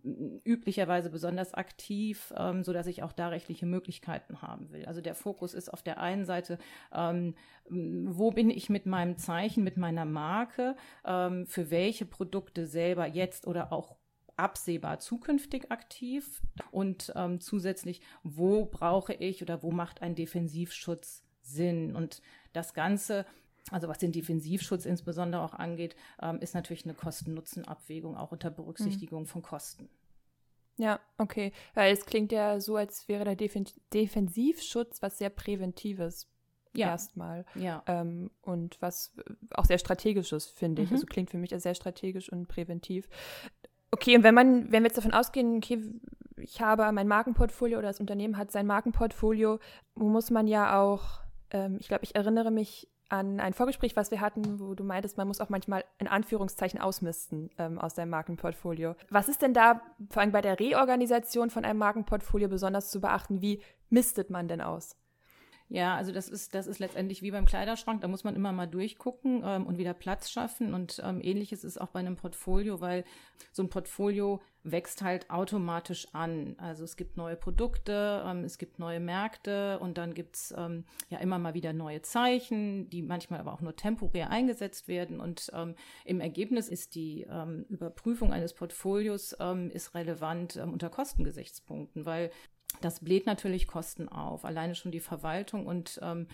üblicherweise 0.53 1.11
besonders 1.11 1.55
aktiv, 1.55 2.33
ähm, 2.37 2.63
so 2.63 2.73
dass 2.73 2.87
ich 2.87 3.03
auch 3.03 3.13
da 3.13 3.29
rechtliche 3.29 3.67
Möglichkeiten 3.67 4.43
haben 4.43 4.71
will. 4.71 4.85
Also 4.85 5.01
der 5.01 5.15
Fokus 5.15 5.55
ist 5.55 5.73
auf 5.73 5.83
der 5.83 6.01
einen 6.01 6.25
Seite, 6.25 6.59
ähm, 6.93 7.35
wo 7.69 8.31
bin 8.31 8.51
ich 8.51 8.69
mit 8.69 8.87
meinem 8.87 9.17
Zeichen, 9.17 9.65
mit 9.65 9.77
meiner 9.77 10.05
Marke, 10.05 10.77
ähm, 11.05 11.47
für 11.47 11.71
welche 11.71 12.05
Produkte 12.05 12.67
selber 12.67 13.07
jetzt 13.07 13.47
oder 13.47 13.73
auch 13.73 13.97
absehbar 14.37 14.99
zukünftig 14.99 15.71
aktiv 15.71 16.43
und 16.71 17.13
ähm, 17.17 17.41
zusätzlich, 17.41 18.01
wo 18.23 18.67
brauche 18.67 19.15
ich 19.15 19.43
oder 19.43 19.63
wo 19.63 19.71
macht 19.71 20.03
ein 20.03 20.15
Defensivschutz 20.15 21.23
Sinn? 21.43 21.95
Und 21.97 22.23
das 22.53 22.75
Ganze 22.75 23.27
also 23.71 23.89
was 23.89 23.99
den 23.99 24.13
Defensivschutz 24.13 24.85
insbesondere 24.87 25.43
auch 25.43 25.55
angeht, 25.55 25.95
ähm, 26.21 26.39
ist 26.41 26.55
natürlich 26.55 26.85
eine 26.85 26.95
Kosten-Nutzen-Abwägung 26.95 28.17
auch 28.17 28.33
unter 28.33 28.51
Berücksichtigung 28.51 29.23
mhm. 29.23 29.27
von 29.27 29.43
Kosten. 29.43 29.89
Ja, 30.83 30.99
okay. 31.17 31.53
Weil 31.75 31.93
es 31.93 32.07
klingt 32.07 32.33
ja 32.33 32.59
so, 32.59 32.75
als 32.75 33.07
wäre 33.07 33.23
der 33.25 33.37
Defen 33.37 33.69
Defensivschutz 33.95 35.01
was 35.01 35.17
sehr 35.17 35.31
Präventives. 35.31 36.29
Ja. 36.75 36.89
Erstmal. 36.89 37.45
Ja. 37.55 37.85
Ähm, 37.87 38.33
und 38.41 38.83
was 38.83 39.15
auch 39.55 39.65
sehr 39.65 39.79
strategisches, 39.79 40.47
finde 40.47 40.83
ich. 40.83 40.91
Mhm. 40.91 40.97
Also 40.97 41.07
klingt 41.07 41.31
für 41.31 41.39
mich 41.39 41.51
sehr 41.55 41.77
strategisch 41.77 42.33
und 42.33 42.49
präventiv. 42.49 43.09
Okay, 43.93 44.17
und 44.17 44.25
wenn 44.25 44.35
man, 44.35 44.73
wenn 44.73 44.83
wir 44.83 44.89
jetzt 44.89 44.99
davon 44.99 45.13
ausgehen, 45.13 45.59
okay, 45.59 45.81
ich 46.37 46.61
habe 46.61 46.91
mein 46.91 47.07
Markenportfolio 47.07 47.79
oder 47.79 47.89
das 47.89 48.01
Unternehmen 48.01 48.37
hat 48.37 48.51
sein 48.51 48.67
Markenportfolio, 48.67 49.61
muss 49.95 50.33
man 50.33 50.49
ja 50.49 50.81
auch, 50.81 51.21
ähm, 51.53 51.77
ich 51.79 51.87
glaube, 51.87 52.03
ich 52.03 52.17
erinnere 52.17 52.51
mich 52.51 52.89
an 53.13 53.41
ein 53.41 53.53
Vorgespräch, 53.53 53.95
was 53.95 54.11
wir 54.11 54.23
hatten, 54.23 54.59
wo 54.59 54.75
du 54.75 54.85
meintest, 54.85 55.19
man 55.19 55.29
muss 55.29 55.41
auch 55.41 55.51
manchmal 55.51 55.85
in 55.99 56.09
Anführungszeichen 56.09 56.81
ausmisten 56.81 57.51
ähm, 57.59 57.79
aus 57.79 57.93
deinem 57.93 58.09
Markenportfolio. 58.09 58.95
Was 59.11 59.29
ist 59.29 59.43
denn 59.43 59.53
da 59.53 59.83
vor 60.09 60.23
allem 60.23 60.33
bei 60.33 60.41
der 60.41 60.59
Reorganisation 60.59 61.51
von 61.51 61.67
einem 61.67 61.79
Markenportfolio 61.79 62.49
besonders 62.49 62.91
zu 62.91 63.03
beachten? 63.03 63.43
Wie 63.43 63.61
mistet 63.91 64.31
man 64.31 64.49
denn 64.49 64.63
aus? 64.63 64.97
Ja, 65.73 65.97
also 65.97 66.13
das 66.13 66.29
ist, 66.29 66.55
das 66.55 66.67
ist 66.67 66.81
letztendlich 66.81 67.23
wie 67.23 67.31
beim 67.31 67.47
Kleiderschrank, 67.47 68.03
da 68.03 68.09
muss 68.09 68.25
man 68.25 68.37
immer 68.37 68.53
mal 68.53 68.67
durchgucken 68.67 69.43
ähm, 69.43 69.67
und 69.67 69.79
wieder 69.79 69.95
Platz 69.95 70.31
schaffen. 70.31 70.75
Und 70.75 71.01
ähm, 71.03 71.23
ähnliches 71.23 71.65
ist 71.65 71.81
auch 71.81 71.89
bei 71.89 72.01
einem 72.01 72.17
Portfolio, 72.17 72.83
weil 72.83 73.05
so 73.53 73.63
ein 73.63 73.71
Portfolio 73.71 74.43
wächst 74.65 75.01
halt 75.01 75.31
automatisch 75.31 76.09
an. 76.13 76.57
Also 76.59 76.85
es 76.85 76.97
gibt 76.97 77.17
neue 77.17 77.37
Produkte, 77.37 78.23
ähm, 78.27 78.45
es 78.45 78.59
gibt 78.59 78.79
neue 78.79 79.01
Märkte 79.01 79.79
und 79.79 79.97
dann 79.97 80.13
gibt's 80.13 80.53
ähm, 80.59 80.85
ja 81.09 81.19
immer 81.21 81.39
mal 81.39 81.55
wieder 81.55 81.73
neue 81.73 82.03
Zeichen, 82.03 82.91
die 82.91 83.01
manchmal 83.01 83.41
aber 83.41 83.55
auch 83.55 83.63
nur 83.63 83.75
temporär 83.75 84.29
eingesetzt 84.29 84.89
werden. 84.89 85.21
Und 85.21 85.51
ähm, 85.55 85.75
im 86.05 86.21
Ergebnis 86.21 86.69
ist 86.69 86.95
die 86.95 87.27
ähm, 87.31 87.65
Überprüfung 87.71 88.31
eines 88.31 88.53
Portfolios 88.53 89.35
ähm, 89.41 89.71
ist 89.71 89.95
relevant 89.95 90.57
ähm, 90.57 90.75
unter 90.75 90.91
Kostengesichtspunkten, 90.91 92.05
weil 92.05 92.31
das 92.81 93.01
bläht 93.01 93.27
natürlich 93.27 93.67
Kosten 93.67 94.09
auf, 94.09 94.45
alleine 94.45 94.75
schon 94.75 94.93
die 94.93 95.01
Verwaltung 95.01 95.67
und 95.67 96.01
ähm, 96.03 96.27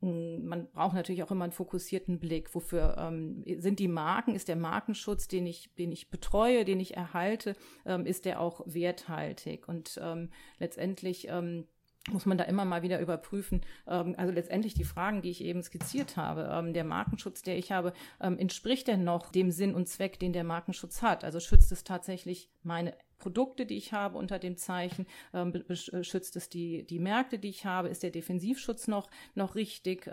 man 0.00 0.70
braucht 0.70 0.94
natürlich 0.94 1.24
auch 1.24 1.32
immer 1.32 1.44
einen 1.44 1.52
fokussierten 1.52 2.20
Blick. 2.20 2.54
Wofür 2.54 2.96
ähm, 2.98 3.42
sind 3.58 3.80
die 3.80 3.88
Marken? 3.88 4.36
Ist 4.36 4.46
der 4.46 4.56
Markenschutz, 4.56 5.26
den 5.26 5.44
ich, 5.46 5.74
den 5.74 5.90
ich 5.90 6.08
betreue, 6.08 6.64
den 6.64 6.78
ich 6.78 6.96
erhalte, 6.96 7.56
ähm, 7.84 8.06
ist 8.06 8.24
der 8.24 8.40
auch 8.40 8.60
werthaltig? 8.64 9.66
Und 9.66 9.98
ähm, 10.00 10.30
letztendlich 10.60 11.26
ähm, 11.28 11.66
muss 12.12 12.26
man 12.26 12.38
da 12.38 12.44
immer 12.44 12.64
mal 12.64 12.82
wieder 12.82 13.00
überprüfen. 13.00 13.62
Ähm, 13.86 14.14
also 14.16 14.32
letztendlich 14.32 14.74
die 14.74 14.84
Fragen, 14.84 15.22
die 15.22 15.30
ich 15.30 15.44
eben 15.44 15.62
skizziert 15.62 16.16
habe. 16.16 16.48
Ähm, 16.52 16.72
der 16.72 16.84
Markenschutz, 16.84 17.42
der 17.42 17.58
ich 17.58 17.72
habe, 17.72 17.92
ähm, 18.20 18.38
entspricht 18.38 18.88
denn 18.88 19.04
noch 19.04 19.30
dem 19.30 19.50
Sinn 19.50 19.74
und 19.74 19.88
Zweck, 19.88 20.18
den 20.18 20.32
der 20.32 20.44
Markenschutz 20.44 21.02
hat? 21.02 21.24
Also 21.24 21.40
schützt 21.40 21.72
es 21.72 21.84
tatsächlich 21.84 22.50
meine 22.62 22.94
Produkte, 23.18 23.66
die 23.66 23.76
ich 23.76 23.92
habe 23.92 24.16
unter 24.16 24.38
dem 24.38 24.56
Zeichen, 24.56 25.06
äh, 25.32 25.74
schützt 25.74 26.36
es 26.36 26.48
die, 26.48 26.84
die 26.84 27.00
Märkte, 27.00 27.40
die 27.40 27.48
ich 27.48 27.66
habe, 27.66 27.88
ist 27.88 28.04
der 28.04 28.10
Defensivschutz 28.10 28.86
noch, 28.86 29.10
noch 29.34 29.56
richtig, 29.56 30.08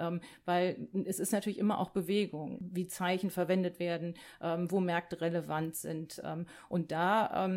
weil 0.46 0.88
es 1.06 1.20
ist 1.20 1.32
natürlich 1.32 1.60
immer 1.60 1.78
auch 1.78 1.92
Bewegung, 1.92 2.58
wie 2.62 2.88
Zeichen 2.88 3.30
verwendet 3.30 3.78
werden, 3.78 4.16
wo 4.40 4.80
Märkte 4.80 5.22
relevant 5.22 5.76
sind. 5.76 6.20
Und 6.68 6.92
da 6.92 7.48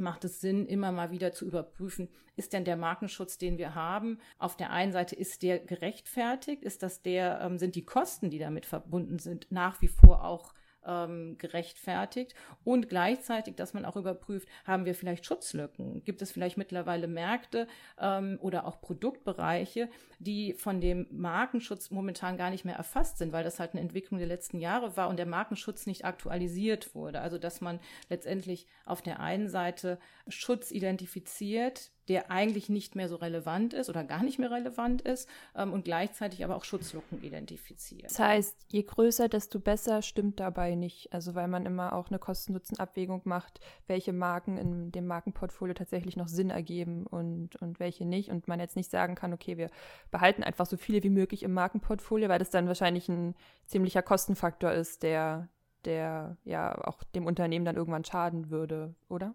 macht 0.00 0.24
es 0.24 0.40
Sinn, 0.40 0.66
immer 0.66 0.92
mal 0.92 1.10
wieder 1.10 1.32
zu 1.32 1.46
überprüfen, 1.46 2.08
ist 2.36 2.52
denn 2.52 2.64
der 2.64 2.76
Markenschutz, 2.76 3.38
den 3.38 3.58
wir 3.58 3.74
haben, 3.74 4.18
auf 4.38 4.56
der 4.56 4.70
einen 4.70 4.92
Seite 4.92 5.16
ist 5.16 5.42
der 5.42 5.58
gerechtfertigt, 5.58 6.62
ist 6.62 6.82
das 6.82 7.02
der, 7.02 7.40
ähm, 7.40 7.58
sind 7.58 7.74
die 7.74 7.84
Kosten, 7.84 8.30
die 8.30 8.38
damit 8.38 8.66
verbunden 8.66 9.18
sind, 9.18 9.46
nach 9.50 9.80
wie 9.80 9.88
vor 9.88 10.24
auch 10.24 10.52
ähm, 10.86 11.36
gerechtfertigt 11.38 12.34
und 12.64 12.88
gleichzeitig, 12.88 13.56
dass 13.56 13.74
man 13.74 13.84
auch 13.84 13.96
überprüft, 13.96 14.48
haben 14.64 14.84
wir 14.84 14.94
vielleicht 14.94 15.26
Schutzlücken? 15.26 16.04
Gibt 16.04 16.22
es 16.22 16.32
vielleicht 16.32 16.56
mittlerweile 16.56 17.08
Märkte 17.08 17.66
ähm, 18.00 18.38
oder 18.40 18.66
auch 18.66 18.80
Produktbereiche, 18.80 19.88
die 20.18 20.54
von 20.54 20.80
dem 20.80 21.06
Markenschutz 21.10 21.90
momentan 21.90 22.36
gar 22.36 22.50
nicht 22.50 22.64
mehr 22.64 22.76
erfasst 22.76 23.18
sind, 23.18 23.32
weil 23.32 23.44
das 23.44 23.58
halt 23.58 23.72
eine 23.72 23.80
Entwicklung 23.80 24.18
der 24.18 24.28
letzten 24.28 24.58
Jahre 24.58 24.96
war 24.96 25.08
und 25.08 25.18
der 25.18 25.26
Markenschutz 25.26 25.86
nicht 25.86 26.04
aktualisiert 26.04 26.94
wurde. 26.94 27.20
Also 27.20 27.38
dass 27.38 27.60
man 27.60 27.80
letztendlich 28.08 28.66
auf 28.84 29.02
der 29.02 29.20
einen 29.20 29.48
Seite 29.48 29.98
Schutz 30.28 30.70
identifiziert, 30.70 31.90
der 32.08 32.30
eigentlich 32.30 32.68
nicht 32.68 32.94
mehr 32.94 33.08
so 33.08 33.16
relevant 33.16 33.74
ist 33.74 33.88
oder 33.88 34.04
gar 34.04 34.22
nicht 34.22 34.38
mehr 34.38 34.50
relevant 34.50 35.02
ist 35.02 35.28
ähm, 35.54 35.72
und 35.72 35.84
gleichzeitig 35.84 36.44
aber 36.44 36.56
auch 36.56 36.64
Schutzlücken 36.64 37.22
identifiziert. 37.22 38.04
Das 38.04 38.18
heißt, 38.18 38.56
je 38.68 38.82
größer, 38.82 39.28
desto 39.28 39.58
besser 39.58 40.02
stimmt 40.02 40.40
dabei 40.40 40.74
nicht. 40.74 41.12
Also 41.12 41.34
weil 41.34 41.48
man 41.48 41.66
immer 41.66 41.92
auch 41.92 42.08
eine 42.08 42.18
Kosten-Nutzen-Abwägung 42.18 43.22
macht, 43.24 43.60
welche 43.86 44.12
Marken 44.12 44.56
in 44.56 44.92
dem 44.92 45.06
Markenportfolio 45.06 45.74
tatsächlich 45.74 46.16
noch 46.16 46.28
Sinn 46.28 46.50
ergeben 46.50 47.06
und, 47.06 47.56
und 47.56 47.80
welche 47.80 48.04
nicht. 48.04 48.30
Und 48.30 48.48
man 48.48 48.60
jetzt 48.60 48.76
nicht 48.76 48.90
sagen 48.90 49.14
kann, 49.14 49.32
okay, 49.32 49.56
wir 49.56 49.70
behalten 50.10 50.42
einfach 50.42 50.66
so 50.66 50.76
viele 50.76 51.02
wie 51.02 51.10
möglich 51.10 51.42
im 51.42 51.52
Markenportfolio, 51.52 52.28
weil 52.28 52.38
das 52.38 52.50
dann 52.50 52.68
wahrscheinlich 52.68 53.08
ein 53.08 53.34
ziemlicher 53.66 54.02
Kostenfaktor 54.02 54.70
ist, 54.72 55.02
der, 55.02 55.48
der 55.84 56.36
ja 56.44 56.76
auch 56.86 57.02
dem 57.02 57.26
Unternehmen 57.26 57.64
dann 57.64 57.76
irgendwann 57.76 58.04
schaden 58.04 58.50
würde, 58.50 58.94
oder? 59.08 59.34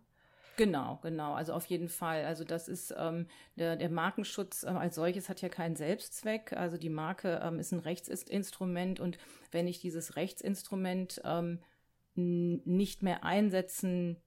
Genau, 0.58 1.00
genau. 1.02 1.34
Also 1.34 1.54
auf 1.54 1.66
jeden 1.66 1.90
Fall. 1.90 2.26
Also 2.26 2.44
das 2.44 2.68
ist 2.68 2.94
ähm, 2.98 3.28
der, 3.56 3.78
der 3.78 3.90
Markenschutz 3.90 4.64
ähm, 4.64 4.78
als 4.78 4.96
solches 4.96 5.30
hat 5.30 5.42
ja 5.42 5.50
keinen 5.50 5.76
Selbstzweck. 5.76 6.54
Also 6.54 6.78
die 6.78 6.90
Marke 6.90 7.42
ähm, 7.44 7.60
ist 7.60 7.72
ein 7.72 7.80
Rechtsinstrument 7.80 9.00
und 9.00 9.18
wenn 9.52 9.68
ich 9.68 9.80
dieses 9.80 10.16
Rechtsinstrument 10.16 11.22
ähm, 11.24 11.60
nicht 12.16 13.04
mehr 13.04 13.24
einsetzen 13.24 14.18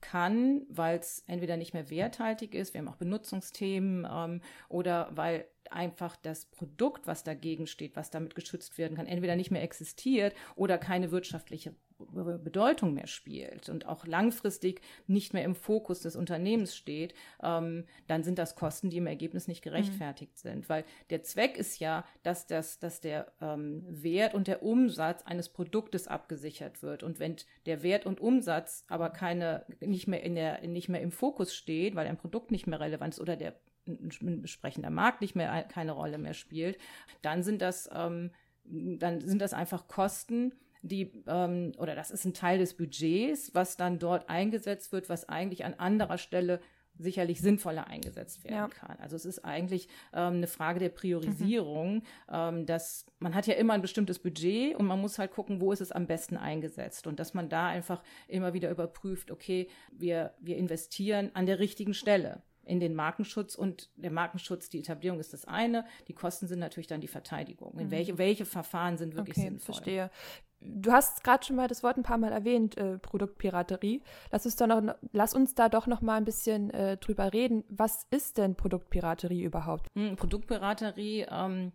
kann, 0.00 0.62
weil 0.68 0.98
es 0.98 1.24
entweder 1.26 1.56
nicht 1.56 1.74
mehr 1.74 1.90
werthaltig 1.90 2.54
ist, 2.54 2.74
wir 2.74 2.80
haben 2.80 2.88
auch 2.88 2.96
Benutzungsthemen 2.96 4.06
ähm, 4.10 4.40
oder 4.68 5.10
weil 5.14 5.46
einfach 5.72 6.16
das 6.16 6.46
Produkt, 6.46 7.06
was 7.06 7.24
dagegen 7.24 7.66
steht, 7.66 7.96
was 7.96 8.10
damit 8.10 8.34
geschützt 8.34 8.76
werden 8.78 8.96
kann, 8.96 9.06
entweder 9.06 9.36
nicht 9.36 9.50
mehr 9.50 9.62
existiert 9.62 10.34
oder 10.56 10.78
keine 10.78 11.10
wirtschaftliche 11.10 11.74
Bedeutung 11.98 12.94
mehr 12.94 13.06
spielt 13.06 13.68
und 13.68 13.86
auch 13.86 14.06
langfristig 14.06 14.80
nicht 15.06 15.32
mehr 15.32 15.44
im 15.44 15.54
Fokus 15.54 16.00
des 16.00 16.16
Unternehmens 16.16 16.76
steht, 16.76 17.14
ähm, 17.42 17.84
dann 18.06 18.24
sind 18.24 18.38
das 18.38 18.56
Kosten, 18.56 18.90
die 18.90 18.96
im 18.96 19.06
Ergebnis 19.06 19.48
nicht 19.48 19.62
gerechtfertigt 19.62 20.32
mhm. 20.36 20.48
sind. 20.48 20.68
Weil 20.68 20.84
der 21.10 21.22
Zweck 21.22 21.56
ist 21.56 21.78
ja, 21.78 22.04
dass, 22.22 22.46
das, 22.46 22.78
dass 22.78 23.00
der 23.00 23.32
ähm, 23.40 23.84
Wert 23.88 24.34
und 24.34 24.48
der 24.48 24.62
Umsatz 24.62 25.22
eines 25.22 25.48
Produktes 25.48 26.08
abgesichert 26.08 26.82
wird. 26.82 27.02
Und 27.02 27.20
wenn 27.20 27.36
der 27.66 27.82
Wert 27.82 28.06
und 28.06 28.20
Umsatz 28.20 28.84
aber 28.88 29.10
keine, 29.10 29.64
nicht 29.80 30.08
mehr 30.08 30.22
in 30.22 30.34
der, 30.34 30.66
nicht 30.66 30.88
mehr 30.88 31.00
im 31.00 31.12
Fokus 31.12 31.54
steht, 31.54 31.94
weil 31.94 32.06
ein 32.06 32.18
Produkt 32.18 32.50
nicht 32.50 32.66
mehr 32.66 32.80
relevant 32.80 33.14
ist 33.14 33.20
oder 33.20 33.36
der 33.36 33.54
ein 33.86 34.10
entsprechender 34.22 34.90
Markt 34.90 35.20
nicht 35.20 35.36
mehr 35.36 35.64
keine 35.64 35.92
Rolle 35.92 36.18
mehr 36.18 36.34
spielt, 36.34 36.78
dann 37.22 37.42
sind 37.42 37.62
das 37.62 37.88
ähm, 37.92 38.30
dann 38.64 39.20
sind 39.20 39.42
das 39.42 39.52
einfach 39.52 39.88
Kosten, 39.88 40.52
die, 40.82 41.22
ähm, 41.26 41.72
oder 41.78 41.94
das 41.94 42.10
ist 42.10 42.24
ein 42.24 42.34
Teil 42.34 42.58
des 42.58 42.74
Budgets, 42.74 43.54
was 43.54 43.76
dann 43.76 43.98
dort 43.98 44.28
eingesetzt 44.28 44.92
wird, 44.92 45.08
was 45.08 45.28
eigentlich 45.28 45.64
an 45.64 45.74
anderer 45.74 46.18
Stelle 46.18 46.60
sicherlich 46.96 47.40
sinnvoller 47.40 47.88
eingesetzt 47.88 48.44
werden 48.44 48.54
ja. 48.54 48.68
kann. 48.68 48.96
Also 49.00 49.16
es 49.16 49.24
ist 49.24 49.44
eigentlich 49.44 49.88
ähm, 50.12 50.34
eine 50.34 50.46
Frage 50.46 50.78
der 50.78 50.90
Priorisierung, 50.90 51.96
mhm. 51.96 52.02
ähm, 52.30 52.66
dass 52.66 53.06
man 53.18 53.34
hat 53.34 53.46
ja 53.46 53.54
immer 53.54 53.72
ein 53.72 53.82
bestimmtes 53.82 54.20
Budget 54.20 54.76
und 54.76 54.86
man 54.86 55.00
muss 55.00 55.18
halt 55.18 55.32
gucken, 55.32 55.60
wo 55.60 55.72
ist 55.72 55.80
es 55.80 55.90
am 55.90 56.06
besten 56.06 56.36
eingesetzt 56.36 57.06
und 57.08 57.18
dass 57.18 57.34
man 57.34 57.48
da 57.48 57.66
einfach 57.66 58.02
immer 58.28 58.52
wieder 58.52 58.70
überprüft, 58.70 59.32
okay, 59.32 59.68
wir, 59.90 60.34
wir 60.38 60.56
investieren 60.56 61.30
an 61.34 61.46
der 61.46 61.58
richtigen 61.58 61.94
Stelle 61.94 62.42
in 62.66 62.80
den 62.80 62.94
Markenschutz 62.94 63.54
und 63.54 63.90
der 63.96 64.10
Markenschutz, 64.10 64.68
die 64.68 64.80
Etablierung 64.80 65.20
ist 65.20 65.32
das 65.32 65.44
eine, 65.44 65.84
die 66.08 66.14
Kosten 66.14 66.46
sind 66.46 66.58
natürlich 66.58 66.86
dann 66.86 67.00
die 67.00 67.08
Verteidigung. 67.08 67.78
In 67.78 67.86
mhm. 67.86 67.90
welche, 67.90 68.18
welche 68.18 68.44
Verfahren 68.44 68.96
sind 68.96 69.14
wirklich 69.14 69.36
okay, 69.36 69.48
sinnvoll? 69.48 69.74
Verstehe. 69.74 70.10
Du 70.60 70.92
hast 70.92 71.22
gerade 71.24 71.44
schon 71.44 71.56
mal 71.56 71.68
das 71.68 71.82
Wort 71.82 71.98
ein 71.98 72.02
paar 72.02 72.16
Mal 72.16 72.32
erwähnt, 72.32 72.76
äh, 72.78 72.98
Produktpiraterie. 72.98 74.02
Lass 74.30 74.46
uns, 74.46 74.56
da 74.56 74.66
noch, 74.66 74.94
lass 75.12 75.34
uns 75.34 75.54
da 75.54 75.68
doch 75.68 75.86
noch 75.86 76.00
mal 76.00 76.16
ein 76.16 76.24
bisschen 76.24 76.70
äh, 76.70 76.96
drüber 76.96 77.32
reden. 77.32 77.64
Was 77.68 78.06
ist 78.10 78.38
denn 78.38 78.54
Produktpiraterie 78.54 79.42
überhaupt? 79.42 79.88
Hm, 79.94 80.16
Produktpiraterie 80.16 81.26
ähm, 81.30 81.72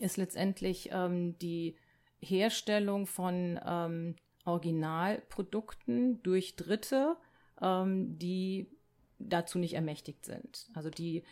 ist 0.00 0.16
letztendlich 0.16 0.88
ähm, 0.90 1.38
die 1.38 1.76
Herstellung 2.20 3.06
von 3.06 3.60
ähm, 3.64 4.16
Originalprodukten 4.46 6.22
durch 6.22 6.56
Dritte, 6.56 7.16
ähm, 7.60 8.18
die 8.18 8.70
dazu 9.18 9.58
nicht 9.58 9.74
ermächtigt 9.74 10.24
sind. 10.24 10.68
Also 10.74 10.90
die 10.90 11.24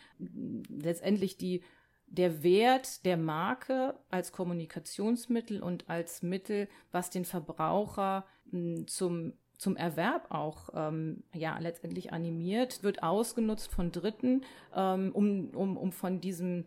letztendlich 0.69 1.37
die 1.37 1.63
der 2.09 2.41
Wert 2.41 3.05
der 3.05 3.17
Marke 3.17 3.99
als 4.09 4.31
Kommunikationsmittel 4.31 5.61
und 5.61 5.89
als 5.89 6.23
Mittel, 6.23 6.69
was 6.91 7.09
den 7.09 7.25
Verbraucher 7.25 8.25
hm, 8.51 8.87
zum 8.87 9.33
zum 9.57 9.75
Erwerb 9.75 10.29
auch 10.29 10.69
ähm, 10.75 11.23
ja 11.33 11.57
letztendlich 11.57 12.13
animiert, 12.13 12.83
wird 12.83 13.01
ausgenutzt 13.01 13.71
von 13.71 13.91
Dritten, 13.91 14.43
ähm, 14.75 15.11
um, 15.13 15.49
um, 15.49 15.77
um 15.77 15.91
von 15.91 16.21
diesem 16.21 16.65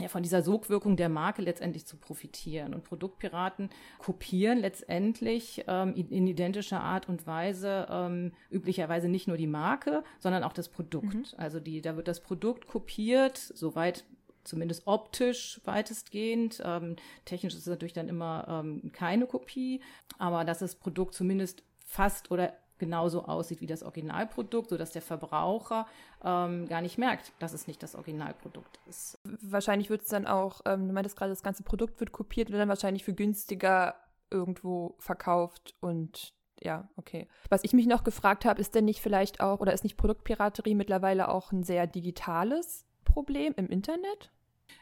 ja, 0.00 0.08
von 0.08 0.22
dieser 0.22 0.42
Sogwirkung 0.42 0.96
der 0.96 1.08
Marke 1.08 1.42
letztendlich 1.42 1.86
zu 1.86 1.96
profitieren. 1.96 2.74
Und 2.74 2.84
Produktpiraten 2.84 3.70
kopieren 3.98 4.58
letztendlich 4.58 5.64
ähm, 5.68 5.94
in 5.94 6.26
identischer 6.26 6.80
Art 6.80 7.08
und 7.08 7.26
Weise 7.26 7.86
ähm, 7.88 8.32
üblicherweise 8.50 9.08
nicht 9.08 9.28
nur 9.28 9.36
die 9.36 9.46
Marke, 9.46 10.02
sondern 10.18 10.42
auch 10.42 10.52
das 10.52 10.68
Produkt. 10.68 11.14
Mhm. 11.14 11.24
Also 11.36 11.60
die, 11.60 11.80
da 11.80 11.96
wird 11.96 12.08
das 12.08 12.20
Produkt 12.20 12.66
kopiert, 12.66 13.38
soweit 13.38 14.04
zumindest 14.42 14.86
optisch 14.86 15.60
weitestgehend. 15.64 16.60
Ähm, 16.64 16.96
technisch 17.24 17.54
ist 17.54 17.60
es 17.60 17.66
natürlich 17.66 17.92
dann 17.92 18.08
immer 18.08 18.46
ähm, 18.48 18.90
keine 18.92 19.26
Kopie, 19.26 19.80
aber 20.18 20.44
dass 20.44 20.58
das 20.58 20.74
Produkt 20.74 21.14
zumindest 21.14 21.62
fast 21.86 22.30
oder 22.30 22.52
genauso 22.84 23.24
aussieht 23.24 23.60
wie 23.60 23.66
das 23.66 23.82
Originalprodukt, 23.82 24.68
sodass 24.68 24.92
der 24.92 25.02
Verbraucher 25.02 25.86
ähm, 26.22 26.68
gar 26.68 26.82
nicht 26.82 26.98
merkt, 26.98 27.32
dass 27.38 27.54
es 27.54 27.66
nicht 27.66 27.82
das 27.82 27.94
Originalprodukt 27.94 28.78
ist. 28.86 29.18
Wahrscheinlich 29.40 29.88
wird 29.88 30.02
es 30.02 30.08
dann 30.08 30.26
auch, 30.26 30.60
ähm, 30.66 30.86
du 30.86 30.92
meintest 30.92 31.16
gerade, 31.16 31.32
das 31.32 31.42
ganze 31.42 31.62
Produkt 31.62 31.98
wird 32.00 32.12
kopiert 32.12 32.50
und 32.50 32.56
dann 32.56 32.68
wahrscheinlich 32.68 33.04
für 33.04 33.14
günstiger 33.14 33.94
irgendwo 34.30 34.96
verkauft 34.98 35.74
und 35.80 36.34
ja, 36.60 36.88
okay. 36.96 37.26
Was 37.50 37.64
ich 37.64 37.72
mich 37.72 37.86
noch 37.86 38.04
gefragt 38.04 38.44
habe, 38.44 38.60
ist 38.60 38.74
denn 38.74 38.84
nicht 38.84 39.00
vielleicht 39.00 39.40
auch, 39.40 39.60
oder 39.60 39.72
ist 39.72 39.84
nicht 39.84 39.96
Produktpiraterie 39.96 40.74
mittlerweile 40.74 41.28
auch 41.28 41.52
ein 41.52 41.62
sehr 41.62 41.86
digitales 41.86 42.86
Problem 43.04 43.54
im 43.56 43.68
Internet? 43.68 44.30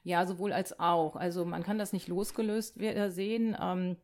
Ja, 0.05 0.27
sowohl 0.27 0.53
als 0.53 0.79
auch. 0.79 1.17
Also 1.17 1.45
man 1.45 1.63
kann 1.63 1.79
das 1.79 1.93
nicht 1.93 2.09
losgelöst 2.09 2.79
sehen. 3.09 3.57
Ähm, 3.61 3.97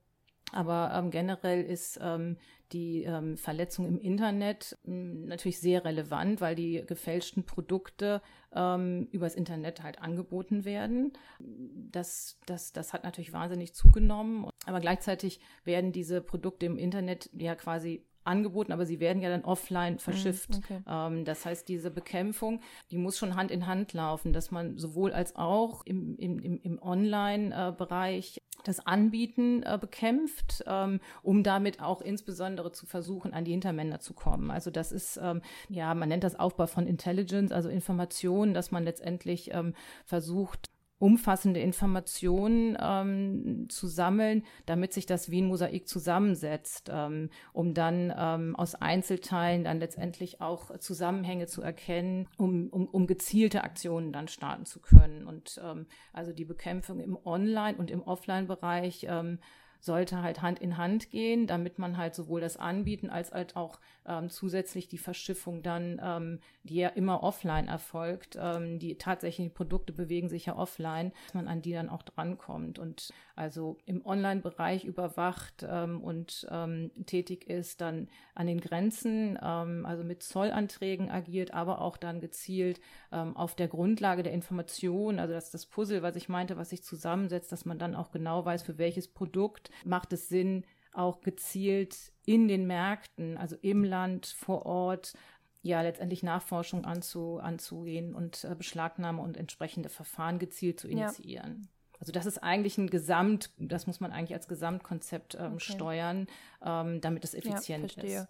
aber 0.52 0.92
ähm, 0.94 1.10
generell 1.10 1.62
ist 1.62 1.98
ähm, 2.02 2.36
die 2.72 3.04
ähm, 3.04 3.36
Verletzung 3.36 3.86
im 3.86 3.98
Internet 3.98 4.76
ähm, 4.86 5.26
natürlich 5.26 5.60
sehr 5.60 5.84
relevant, 5.84 6.40
weil 6.40 6.54
die 6.54 6.84
gefälschten 6.86 7.44
Produkte 7.44 8.22
ähm, 8.54 9.08
übers 9.10 9.34
Internet 9.34 9.82
halt 9.82 10.00
angeboten 10.00 10.64
werden. 10.64 11.12
Das, 11.38 12.38
das, 12.46 12.72
das 12.72 12.92
hat 12.92 13.04
natürlich 13.04 13.32
wahnsinnig 13.32 13.74
zugenommen. 13.74 14.48
Aber 14.66 14.80
gleichzeitig 14.80 15.40
werden 15.64 15.92
diese 15.92 16.20
Produkte 16.20 16.66
im 16.66 16.78
Internet 16.78 17.30
ja 17.32 17.54
quasi 17.54 18.04
angeboten, 18.24 18.72
aber 18.72 18.84
sie 18.84 19.00
werden 19.00 19.22
ja 19.22 19.30
dann 19.30 19.44
offline 19.44 19.94
mhm, 19.94 19.98
verschifft. 19.98 20.50
Okay. 20.56 20.80
Ähm, 20.86 21.24
das 21.24 21.46
heißt, 21.46 21.66
diese 21.68 21.90
Bekämpfung, 21.90 22.60
die 22.90 22.98
muss 22.98 23.18
schon 23.18 23.34
Hand 23.34 23.50
in 23.50 23.66
Hand 23.66 23.94
laufen, 23.94 24.32
dass 24.32 24.50
man 24.50 24.76
sowohl 24.76 25.12
als 25.12 25.34
auch 25.34 25.84
im, 25.86 26.16
im, 26.16 26.38
im 26.38 26.82
Online-Bereich 26.82 28.37
das 28.68 28.86
Anbieten 28.86 29.62
äh, 29.62 29.78
bekämpft, 29.80 30.62
ähm, 30.66 31.00
um 31.22 31.42
damit 31.42 31.80
auch 31.80 32.02
insbesondere 32.02 32.70
zu 32.70 32.84
versuchen, 32.84 33.32
an 33.32 33.44
die 33.44 33.52
Hintermänner 33.52 33.98
zu 33.98 34.12
kommen. 34.12 34.50
Also 34.50 34.70
das 34.70 34.92
ist, 34.92 35.18
ähm, 35.22 35.40
ja, 35.70 35.94
man 35.94 36.10
nennt 36.10 36.22
das 36.22 36.38
Aufbau 36.38 36.66
von 36.66 36.86
Intelligence, 36.86 37.50
also 37.50 37.70
Informationen, 37.70 38.52
dass 38.52 38.70
man 38.70 38.84
letztendlich 38.84 39.52
ähm, 39.54 39.74
versucht, 40.04 40.70
umfassende 40.98 41.60
Informationen 41.60 42.76
ähm, 42.80 43.66
zu 43.68 43.86
sammeln, 43.86 44.42
damit 44.66 44.92
sich 44.92 45.06
das 45.06 45.30
wie 45.30 45.40
ein 45.40 45.46
Mosaik 45.46 45.86
zusammensetzt, 45.86 46.90
ähm, 46.92 47.30
um 47.52 47.74
dann 47.74 48.12
ähm, 48.16 48.56
aus 48.56 48.74
Einzelteilen 48.74 49.64
dann 49.64 49.78
letztendlich 49.78 50.40
auch 50.40 50.76
Zusammenhänge 50.78 51.46
zu 51.46 51.62
erkennen, 51.62 52.28
um, 52.36 52.68
um, 52.68 52.86
um 52.86 53.06
gezielte 53.06 53.62
Aktionen 53.62 54.12
dann 54.12 54.28
starten 54.28 54.66
zu 54.66 54.80
können. 54.80 55.26
Und 55.26 55.60
ähm, 55.64 55.86
also 56.12 56.32
die 56.32 56.44
Bekämpfung 56.44 57.00
im 57.00 57.16
Online- 57.24 57.78
und 57.78 57.90
im 57.90 58.02
Offline-Bereich 58.02 59.06
ähm, 59.08 59.38
sollte 59.80 60.22
halt 60.22 60.42
Hand 60.42 60.58
in 60.58 60.76
Hand 60.76 61.10
gehen, 61.10 61.46
damit 61.46 61.78
man 61.78 61.96
halt 61.96 62.14
sowohl 62.14 62.40
das 62.40 62.56
Anbieten 62.56 63.10
als 63.10 63.32
halt 63.32 63.56
auch 63.56 63.78
ähm, 64.06 64.30
zusätzlich 64.30 64.88
die 64.88 64.98
Verschiffung 64.98 65.62
dann, 65.62 66.00
ähm, 66.02 66.40
die 66.64 66.76
ja 66.76 66.88
immer 66.88 67.22
offline 67.22 67.68
erfolgt, 67.68 68.38
ähm, 68.40 68.78
die 68.78 68.96
tatsächlichen 68.96 69.52
Produkte 69.52 69.92
bewegen 69.92 70.28
sich 70.28 70.46
ja 70.46 70.56
offline, 70.56 71.12
dass 71.26 71.34
man 71.34 71.48
an 71.48 71.62
die 71.62 71.72
dann 71.72 71.88
auch 71.88 72.02
drankommt. 72.02 72.78
Und 72.78 73.12
also 73.36 73.78
im 73.86 74.04
Online-Bereich 74.04 74.84
überwacht 74.84 75.64
ähm, 75.68 76.02
und 76.02 76.46
ähm, 76.50 76.90
tätig 77.06 77.48
ist, 77.48 77.80
dann 77.80 78.08
an 78.34 78.46
den 78.46 78.60
Grenzen, 78.60 79.38
ähm, 79.42 79.84
also 79.86 80.04
mit 80.04 80.22
Zollanträgen 80.22 81.10
agiert, 81.10 81.52
aber 81.52 81.80
auch 81.80 81.96
dann 81.96 82.20
gezielt 82.20 82.80
auf 83.10 83.54
der 83.54 83.68
Grundlage 83.68 84.22
der 84.22 84.34
Information, 84.34 85.18
also 85.18 85.32
das 85.32 85.50
das 85.50 85.64
Puzzle, 85.66 86.02
was 86.02 86.16
ich 86.16 86.28
meinte, 86.28 86.56
was 86.56 86.70
sich 86.70 86.82
zusammensetzt, 86.82 87.50
dass 87.52 87.64
man 87.64 87.78
dann 87.78 87.94
auch 87.94 88.10
genau 88.10 88.44
weiß, 88.44 88.62
für 88.62 88.76
welches 88.76 89.08
Produkt 89.08 89.67
macht 89.84 90.12
es 90.12 90.28
Sinn, 90.28 90.64
auch 90.92 91.20
gezielt 91.20 92.12
in 92.24 92.48
den 92.48 92.66
Märkten, 92.66 93.36
also 93.36 93.56
im 93.60 93.84
Land, 93.84 94.26
vor 94.26 94.66
Ort, 94.66 95.14
ja, 95.62 95.82
letztendlich 95.82 96.22
Nachforschung 96.22 96.84
anzu, 96.84 97.38
anzugehen 97.38 98.14
und 98.14 98.44
äh, 98.44 98.54
Beschlagnahme 98.54 99.20
und 99.22 99.36
entsprechende 99.36 99.88
Verfahren 99.88 100.38
gezielt 100.38 100.80
zu 100.80 100.88
initiieren. 100.88 101.62
Ja. 101.62 101.68
Also 102.00 102.12
das 102.12 102.26
ist 102.26 102.38
eigentlich 102.38 102.78
ein 102.78 102.90
Gesamt, 102.90 103.50
das 103.58 103.86
muss 103.86 104.00
man 104.00 104.12
eigentlich 104.12 104.34
als 104.34 104.46
Gesamtkonzept 104.46 105.34
ähm, 105.34 105.54
okay. 105.54 105.72
steuern, 105.72 106.26
ähm, 106.64 107.00
damit 107.00 107.24
es 107.24 107.34
effizient 107.34 107.96
ja, 107.96 108.22
ist. 108.22 108.28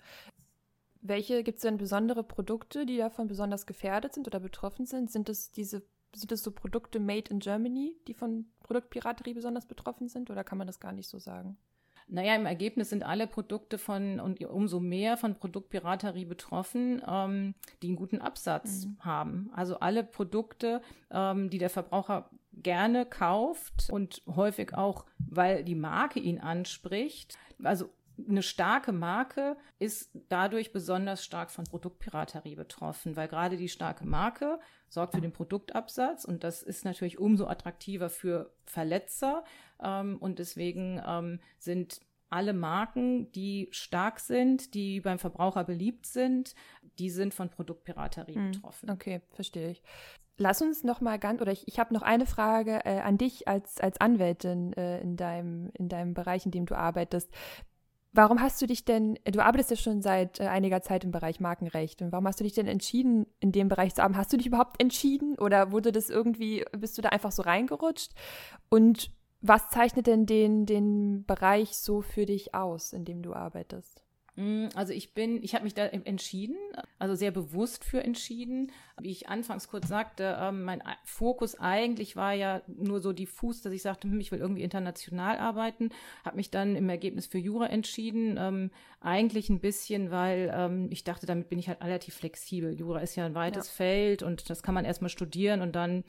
Welche 1.00 1.42
gibt 1.42 1.58
es 1.58 1.62
denn 1.62 1.76
besondere 1.76 2.24
Produkte, 2.24 2.86
die 2.86 2.96
davon 2.96 3.28
besonders 3.28 3.66
gefährdet 3.66 4.14
sind 4.14 4.26
oder 4.26 4.40
betroffen 4.40 4.86
sind? 4.86 5.10
Sind 5.10 5.28
es 5.28 5.50
diese 5.50 5.82
sind 6.14 6.32
es 6.32 6.42
so 6.42 6.50
Produkte 6.50 7.00
made 7.00 7.30
in 7.30 7.40
Germany, 7.40 7.96
die 8.06 8.14
von 8.14 8.46
Produktpiraterie 8.60 9.34
besonders 9.34 9.66
betroffen 9.66 10.08
sind 10.08 10.30
oder 10.30 10.44
kann 10.44 10.58
man 10.58 10.66
das 10.66 10.80
gar 10.80 10.92
nicht 10.92 11.08
so 11.08 11.18
sagen? 11.18 11.56
Naja, 12.10 12.34
im 12.34 12.46
Ergebnis 12.46 12.88
sind 12.88 13.02
alle 13.02 13.26
Produkte 13.26 13.76
von 13.76 14.18
und 14.18 14.42
umso 14.42 14.80
mehr 14.80 15.18
von 15.18 15.34
Produktpiraterie 15.34 16.24
betroffen, 16.24 17.02
ähm, 17.06 17.54
die 17.82 17.88
einen 17.88 17.96
guten 17.96 18.20
Absatz 18.20 18.86
mhm. 18.86 18.96
haben. 19.00 19.50
Also 19.54 19.80
alle 19.80 20.04
Produkte, 20.04 20.80
ähm, 21.10 21.50
die 21.50 21.58
der 21.58 21.68
Verbraucher 21.68 22.30
gerne 22.54 23.04
kauft 23.04 23.88
und 23.90 24.22
häufig 24.26 24.74
auch, 24.74 25.04
weil 25.18 25.64
die 25.64 25.74
Marke 25.74 26.18
ihn 26.18 26.40
anspricht. 26.40 27.36
Also 27.62 27.90
eine 28.28 28.42
starke 28.42 28.92
Marke 28.92 29.56
ist 29.78 30.10
dadurch 30.28 30.72
besonders 30.72 31.24
stark 31.24 31.50
von 31.50 31.64
Produktpiraterie 31.64 32.56
betroffen, 32.56 33.16
weil 33.16 33.28
gerade 33.28 33.56
die 33.56 33.68
starke 33.68 34.06
Marke 34.06 34.58
sorgt 34.88 35.14
für 35.14 35.20
den 35.20 35.32
Produktabsatz 35.32 36.24
und 36.24 36.44
das 36.44 36.62
ist 36.62 36.84
natürlich 36.84 37.18
umso 37.18 37.46
attraktiver 37.46 38.10
für 38.10 38.52
Verletzer 38.64 39.44
ähm, 39.82 40.16
und 40.18 40.38
deswegen 40.38 41.00
ähm, 41.06 41.40
sind 41.58 42.00
alle 42.30 42.52
Marken, 42.52 43.32
die 43.32 43.68
stark 43.70 44.20
sind, 44.20 44.74
die 44.74 45.00
beim 45.00 45.18
Verbraucher 45.18 45.64
beliebt 45.64 46.06
sind, 46.06 46.54
die 46.98 47.10
sind 47.10 47.32
von 47.32 47.48
Produktpiraterie 47.48 48.34
hm, 48.34 48.52
betroffen. 48.52 48.90
Okay, 48.90 49.22
verstehe 49.30 49.70
ich. 49.70 49.82
Lass 50.36 50.62
uns 50.62 50.84
noch 50.84 51.00
mal 51.00 51.18
ganz, 51.18 51.40
oder 51.40 51.50
ich, 51.50 51.66
ich 51.66 51.80
habe 51.80 51.92
noch 51.92 52.02
eine 52.02 52.24
Frage 52.24 52.84
äh, 52.84 53.00
an 53.00 53.18
dich 53.18 53.48
als, 53.48 53.80
als 53.80 54.00
Anwältin 54.00 54.72
äh, 54.74 55.00
in, 55.00 55.16
deinem, 55.16 55.70
in 55.74 55.88
deinem 55.88 56.14
Bereich, 56.14 56.46
in 56.46 56.52
dem 56.52 56.64
du 56.64 56.76
arbeitest. 56.76 57.28
Warum 58.18 58.40
hast 58.40 58.60
du 58.60 58.66
dich 58.66 58.84
denn, 58.84 59.16
du 59.26 59.38
arbeitest 59.38 59.70
ja 59.70 59.76
schon 59.76 60.02
seit 60.02 60.40
äh, 60.40 60.48
einiger 60.48 60.82
Zeit 60.82 61.04
im 61.04 61.12
Bereich 61.12 61.38
Markenrecht, 61.38 62.02
und 62.02 62.10
warum 62.10 62.26
hast 62.26 62.40
du 62.40 62.42
dich 62.42 62.52
denn 62.52 62.66
entschieden, 62.66 63.28
in 63.38 63.52
dem 63.52 63.68
Bereich 63.68 63.94
zu 63.94 64.02
arbeiten? 64.02 64.18
Hast 64.18 64.32
du 64.32 64.36
dich 64.36 64.48
überhaupt 64.48 64.82
entschieden 64.82 65.38
oder 65.38 65.70
wurde 65.70 65.92
das 65.92 66.10
irgendwie, 66.10 66.64
bist 66.76 66.98
du 66.98 67.02
da 67.02 67.10
einfach 67.10 67.30
so 67.30 67.42
reingerutscht? 67.42 68.10
Und 68.70 69.12
was 69.40 69.68
zeichnet 69.68 70.08
denn 70.08 70.26
den, 70.26 70.66
den 70.66 71.26
Bereich 71.26 71.76
so 71.76 72.02
für 72.02 72.26
dich 72.26 72.56
aus, 72.56 72.92
in 72.92 73.04
dem 73.04 73.22
du 73.22 73.34
arbeitest? 73.34 74.02
Mm, 74.38 74.68
also 74.76 74.92
ich 74.92 75.14
bin, 75.14 75.42
ich 75.42 75.54
habe 75.54 75.64
mich 75.64 75.74
da 75.74 75.84
entschieden, 75.84 76.56
also 77.00 77.16
sehr 77.16 77.32
bewusst 77.32 77.84
für 77.84 78.04
entschieden. 78.04 78.70
Wie 79.00 79.10
ich 79.10 79.28
anfangs 79.28 79.66
kurz 79.66 79.88
sagte, 79.88 80.38
ähm, 80.40 80.62
mein 80.62 80.80
Fokus 81.02 81.58
eigentlich 81.58 82.14
war 82.14 82.34
ja 82.34 82.62
nur 82.68 83.00
so 83.00 83.12
diffus, 83.12 83.62
dass 83.62 83.72
ich 83.72 83.82
sagte, 83.82 84.08
hm, 84.08 84.20
ich 84.20 84.30
will 84.30 84.38
irgendwie 84.38 84.62
international 84.62 85.38
arbeiten. 85.38 85.88
Habe 86.24 86.36
mich 86.36 86.52
dann 86.52 86.76
im 86.76 86.88
Ergebnis 86.88 87.26
für 87.26 87.38
Jura 87.38 87.66
entschieden. 87.66 88.36
Ähm, 88.38 88.70
eigentlich 89.00 89.48
ein 89.50 89.58
bisschen, 89.58 90.12
weil 90.12 90.52
ähm, 90.54 90.86
ich 90.90 91.02
dachte, 91.02 91.26
damit 91.26 91.48
bin 91.48 91.58
ich 91.58 91.66
halt 91.66 91.82
relativ 91.82 92.14
flexibel. 92.14 92.72
Jura 92.72 93.00
ist 93.00 93.16
ja 93.16 93.26
ein 93.26 93.34
weites 93.34 93.66
ja. 93.66 93.72
Feld 93.72 94.22
und 94.22 94.50
das 94.50 94.62
kann 94.62 94.74
man 94.74 94.84
erstmal 94.84 95.10
studieren 95.10 95.62
und 95.62 95.74
dann 95.74 96.04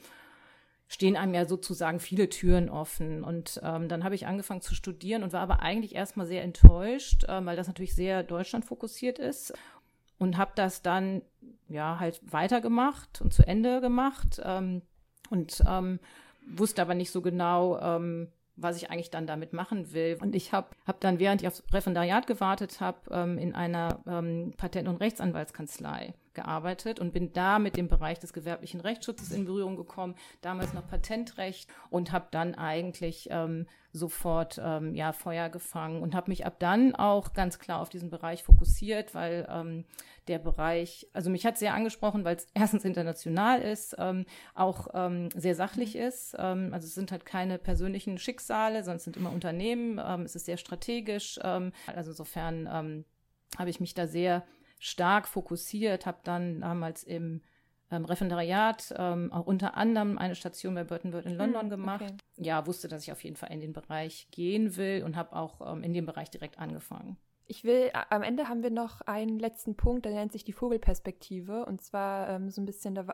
stehen 0.90 1.16
einem 1.16 1.36
ja 1.36 1.46
sozusagen 1.46 2.00
viele 2.00 2.30
Türen 2.30 2.68
offen. 2.68 3.24
Und 3.24 3.62
ähm, 3.64 3.88
dann 3.88 4.04
habe 4.04 4.16
ich 4.16 4.26
angefangen 4.26 4.62
zu 4.62 4.74
studieren 4.74 5.24
und 5.24 5.32
war 5.32 5.42
aber 5.42 5.62
eigentlich 5.62 5.96
erstmal 5.96 6.26
sehr 6.26 6.44
enttäuscht, 6.44 7.24
äh, 7.26 7.46
weil 7.46 7.56
das 7.56 7.68
natürlich 7.68 7.96
sehr 7.96 8.24
Deutschland 8.24 8.66
fokussiert 8.66 9.20
ist. 9.20 9.54
Und 10.18 10.38
habe 10.38 10.52
das 10.56 10.82
dann 10.82 11.22
ja 11.70 12.00
halt 12.00 12.20
weitergemacht 12.30 13.22
und 13.22 13.34
zu 13.34 13.48
Ende 13.48 13.80
gemacht 13.80 14.42
ähm, 14.44 14.82
und 15.30 15.64
ähm, 15.66 16.00
wusste 16.46 16.82
aber 16.82 16.96
nicht 16.96 17.12
so 17.12 17.22
genau, 17.22 17.80
ähm, 17.80 18.28
was 18.56 18.76
ich 18.76 18.90
eigentlich 18.90 19.12
dann 19.12 19.28
damit 19.28 19.54
machen 19.54 19.94
will. 19.94 20.18
Und 20.20 20.36
ich 20.36 20.52
habe 20.52 20.70
hab 20.86 21.00
dann, 21.00 21.20
während 21.20 21.42
ich 21.42 21.48
aufs 21.48 21.64
Referendariat 21.72 22.26
gewartet 22.26 22.82
habe, 22.82 22.98
ähm, 23.12 23.38
in 23.38 23.54
einer 23.54 24.02
ähm, 24.08 24.54
Patent- 24.58 24.90
und 24.90 24.98
Rechtsanwaltskanzlei 24.98 26.16
gearbeitet 26.34 27.00
und 27.00 27.14
bin 27.14 27.34
da 27.34 27.60
mit 27.60 27.78
dem 27.78 27.88
Bereich 27.88 28.20
des 28.20 28.34
gewerblichen 28.34 28.82
Rechtsschutzes 28.82 29.32
in 29.32 29.46
Berührung 29.46 29.76
gekommen, 29.76 30.16
damals 30.42 30.74
noch 30.74 30.88
Patentrecht 30.88 31.70
und 31.90 32.12
habe 32.12 32.28
dann 32.32 32.56
eigentlich 32.56 33.28
ähm, 33.32 33.68
sofort 33.92 34.60
ähm, 34.64 34.94
ja 34.94 35.14
Feuer 35.14 35.50
gefangen 35.50 36.02
und 36.02 36.14
habe 36.14 36.30
mich 36.30 36.46
ab 36.46 36.58
dann 36.60 36.96
auch 36.96 37.34
ganz 37.34 37.60
klar 37.60 37.82
auf 37.82 37.90
diesen 37.90 38.10
Bereich 38.10 38.44
fokussiert, 38.44 39.16
weil 39.16 39.48
ähm, 39.50 39.86
der 40.28 40.38
Bereich, 40.38 41.08
also 41.14 41.30
mich 41.30 41.46
hat 41.46 41.58
sehr 41.58 41.74
angesprochen, 41.74 42.24
weil 42.24 42.36
es 42.36 42.48
erstens 42.54 42.86
international 42.86 43.62
ist, 43.62 43.96
ähm, 43.98 44.26
auch 44.54 44.88
ähm, 44.94 45.30
sehr 45.36 45.56
sachlich 45.56 45.96
ist. 45.96 46.36
Ähm, 46.38 46.70
also 46.72 46.86
es 46.86 46.94
sind 46.94 47.12
halt 47.12 47.26
keine 47.26 47.58
persönlichen 47.58 48.18
Schicksale, 48.18 48.80
es 48.80 49.04
sind 49.04 49.18
immer 49.18 49.32
Unternehmen. 49.32 49.98
Es 49.98 50.36
ist 50.36 50.46
sehr 50.46 50.58
strategisch. 50.58 51.40
Also 51.42 52.12
insofern 52.12 53.06
habe 53.58 53.70
ich 53.70 53.80
mich 53.80 53.94
da 53.94 54.08
sehr 54.08 54.44
stark 54.80 55.28
fokussiert, 55.28 56.06
habe 56.06 56.20
dann 56.24 56.62
damals 56.62 57.04
im 57.04 57.42
ähm, 57.92 58.06
Referendariat 58.06 58.94
ähm, 58.98 59.32
auch 59.32 59.46
unter 59.46 59.76
anderem 59.76 60.18
eine 60.18 60.36
Station 60.36 60.76
bei 60.76 60.84
Burton 60.84 61.12
Bird 61.12 61.26
in 61.26 61.36
London 61.36 61.64
hm, 61.64 61.70
gemacht. 61.70 62.02
Okay. 62.04 62.16
Ja, 62.38 62.66
wusste, 62.66 62.88
dass 62.88 63.04
ich 63.04 63.12
auf 63.12 63.24
jeden 63.24 63.36
Fall 63.36 63.52
in 63.52 63.62
den 63.62 63.74
Bereich 63.74 64.28
gehen 64.32 64.76
will 64.78 65.04
und 65.04 65.16
habe 65.16 65.36
auch 65.36 65.74
ähm, 65.74 65.84
in 65.84 65.94
dem 65.94 66.06
Bereich 66.06 66.30
direkt 66.30 66.60
angefangen. 66.60 67.18
Ich 67.48 67.64
will, 67.64 67.90
am 68.12 68.22
Ende 68.22 68.48
haben 68.48 68.62
wir 68.62 68.70
noch 68.70 69.02
einen 69.02 69.40
letzten 69.40 69.76
Punkt, 69.76 70.06
der 70.06 70.14
nennt 70.14 70.32
sich 70.32 70.44
die 70.44 70.54
Vogelperspektive. 70.54 71.66
Und 71.66 71.82
zwar 71.82 72.30
ähm, 72.30 72.52
so 72.52 72.62
ein 72.62 72.66
bisschen, 72.66 72.94
da 72.94 73.08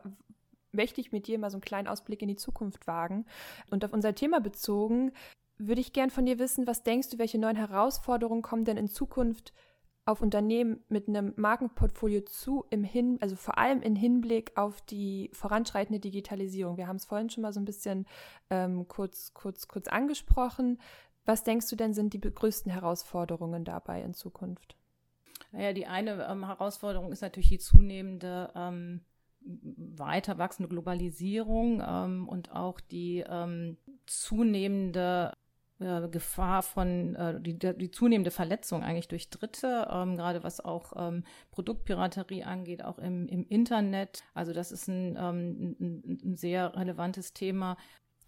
möchte 0.72 1.00
ich 1.00 1.10
mit 1.10 1.26
dir 1.26 1.38
mal 1.38 1.50
so 1.50 1.56
einen 1.56 1.62
kleinen 1.62 1.88
Ausblick 1.88 2.20
in 2.20 2.28
die 2.28 2.36
Zukunft 2.36 2.86
wagen. 2.86 3.24
Und 3.70 3.82
auf 3.82 3.94
unser 3.94 4.14
Thema 4.14 4.40
bezogen, 4.40 5.12
würde 5.56 5.80
ich 5.80 5.94
gern 5.94 6.10
von 6.10 6.26
dir 6.26 6.38
wissen, 6.38 6.66
was 6.66 6.82
denkst 6.82 7.08
du, 7.08 7.18
welche 7.18 7.38
neuen 7.38 7.56
Herausforderungen 7.56 8.42
kommen 8.42 8.66
denn 8.66 8.76
in 8.76 8.88
Zukunft 8.88 9.54
auf 10.06 10.22
Unternehmen 10.22 10.84
mit 10.88 11.08
einem 11.08 11.32
Markenportfolio 11.36 12.20
zu, 12.22 12.64
im 12.70 12.84
Hin, 12.84 13.18
also 13.20 13.34
vor 13.34 13.58
allem 13.58 13.82
im 13.82 13.96
Hinblick 13.96 14.56
auf 14.56 14.80
die 14.80 15.30
voranschreitende 15.32 15.98
Digitalisierung. 15.98 16.76
Wir 16.76 16.86
haben 16.86 16.96
es 16.96 17.04
vorhin 17.04 17.28
schon 17.28 17.42
mal 17.42 17.52
so 17.52 17.60
ein 17.60 17.64
bisschen 17.64 18.06
ähm, 18.48 18.86
kurz, 18.86 19.34
kurz, 19.34 19.66
kurz 19.66 19.88
angesprochen. 19.88 20.78
Was 21.24 21.42
denkst 21.42 21.68
du 21.68 21.74
denn 21.74 21.92
sind 21.92 22.14
die 22.14 22.20
größten 22.20 22.70
Herausforderungen 22.70 23.64
dabei 23.64 24.00
in 24.00 24.14
Zukunft? 24.14 24.76
Naja, 25.50 25.72
die 25.72 25.86
eine 25.86 26.24
ähm, 26.30 26.46
Herausforderung 26.46 27.10
ist 27.10 27.22
natürlich 27.22 27.48
die 27.48 27.58
zunehmende 27.58 28.52
ähm, 28.54 29.00
weiter 29.40 30.38
wachsende 30.38 30.68
Globalisierung 30.68 31.82
ähm, 31.84 32.28
und 32.28 32.52
auch 32.52 32.78
die 32.78 33.24
ähm, 33.28 33.76
zunehmende 34.06 35.32
Gefahr 35.78 36.62
von 36.62 37.14
äh, 37.16 37.40
die, 37.40 37.58
die 37.58 37.90
zunehmende 37.90 38.30
Verletzung 38.30 38.82
eigentlich 38.82 39.08
durch 39.08 39.28
Dritte, 39.28 39.88
ähm, 39.90 40.16
gerade 40.16 40.42
was 40.42 40.64
auch 40.64 40.92
ähm, 40.96 41.24
Produktpiraterie 41.50 42.44
angeht, 42.44 42.82
auch 42.82 42.98
im, 42.98 43.28
im 43.28 43.46
Internet. 43.46 44.24
Also 44.32 44.54
das 44.54 44.72
ist 44.72 44.88
ein, 44.88 45.16
ähm, 45.18 45.76
ein, 45.78 46.18
ein 46.24 46.36
sehr 46.36 46.74
relevantes 46.74 47.34
Thema. 47.34 47.76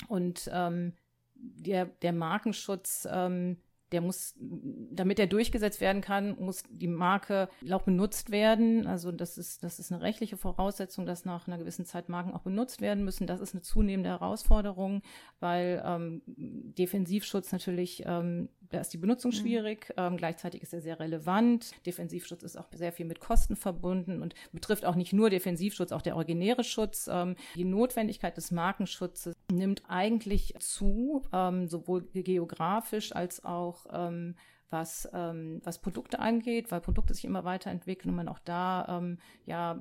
Und 0.09 0.51
ähm, 0.53 0.93
der, 1.35 1.87
der 1.87 2.13
Markenschutz 2.13 3.09
ähm, 3.11 3.57
der 3.93 4.01
muss, 4.01 4.35
damit 4.39 5.19
er 5.19 5.27
durchgesetzt 5.27 5.81
werden 5.81 6.03
kann, 6.03 6.37
muss 6.39 6.63
die 6.69 6.89
Marke 6.89 7.49
auch 7.71 7.83
benutzt 7.83 8.31
werden. 8.31 8.87
Also 8.87 9.13
das 9.13 9.39
ist, 9.39 9.65
das 9.65 9.79
ist 9.79 9.93
eine 9.93 10.03
rechtliche 10.03 10.37
Voraussetzung, 10.37 11.07
dass 11.07 11.25
nach 11.25 11.47
einer 11.47 11.59
gewissen 11.59 11.87
Zeit 11.87 12.09
Marken 12.09 12.35
auch 12.35 12.43
benutzt 12.43 12.81
werden 12.81 13.05
müssen. 13.05 13.27
Das 13.27 13.41
ist 13.41 13.55
eine 13.55 13.63
zunehmende 13.63 14.11
Herausforderung, 14.11 15.03
weil 15.41 15.83
ähm, 15.85 16.23
Defensivschutz 16.27 17.53
natürlich 17.53 18.03
ähm, 18.07 18.49
da 18.71 18.81
ist 18.81 18.93
die 18.93 18.99
Benutzung 18.99 19.31
mhm. 19.31 19.37
schwierig, 19.37 19.93
ähm, 19.97 20.17
gleichzeitig 20.17 20.63
ist 20.63 20.73
er 20.73 20.81
sehr 20.81 21.01
relevant. 21.01 21.73
Defensivschutz 21.87 22.43
ist 22.43 22.57
auch 22.57 22.67
sehr 22.73 22.93
viel 22.93 23.07
mit 23.07 23.21
Kosten 23.21 23.57
verbunden 23.57 24.23
und 24.23 24.35
betrifft 24.53 24.85
auch 24.85 24.95
nicht 24.95 25.13
nur 25.13 25.31
Defensivschutz, 25.31 25.93
auch 25.93 26.03
der 26.03 26.17
originäre 26.17 26.65
Schutz. 26.65 27.09
Ähm, 27.11 27.37
die 27.55 27.65
Notwendigkeit 27.65 28.37
des 28.37 28.51
Markenschutzes 28.51 29.35
nimmt 29.51 29.83
eigentlich 29.89 30.55
zu, 30.59 31.23
ähm, 31.33 31.69
sowohl 31.69 32.03
geografisch 32.13 33.15
als 33.15 33.45
auch 33.45 33.78
ähm, 33.93 34.35
was, 34.71 35.09
ähm, 35.15 35.61
was 35.65 35.81
Produkte 35.81 36.19
angeht, 36.19 36.71
weil 36.71 36.81
Produkte 36.81 37.15
sich 37.15 37.25
immer 37.25 37.45
weiterentwickeln 37.45 38.11
und 38.11 38.17
man 38.17 38.29
auch 38.29 38.39
da 38.39 38.99
ähm, 38.99 39.19
ja 39.47 39.73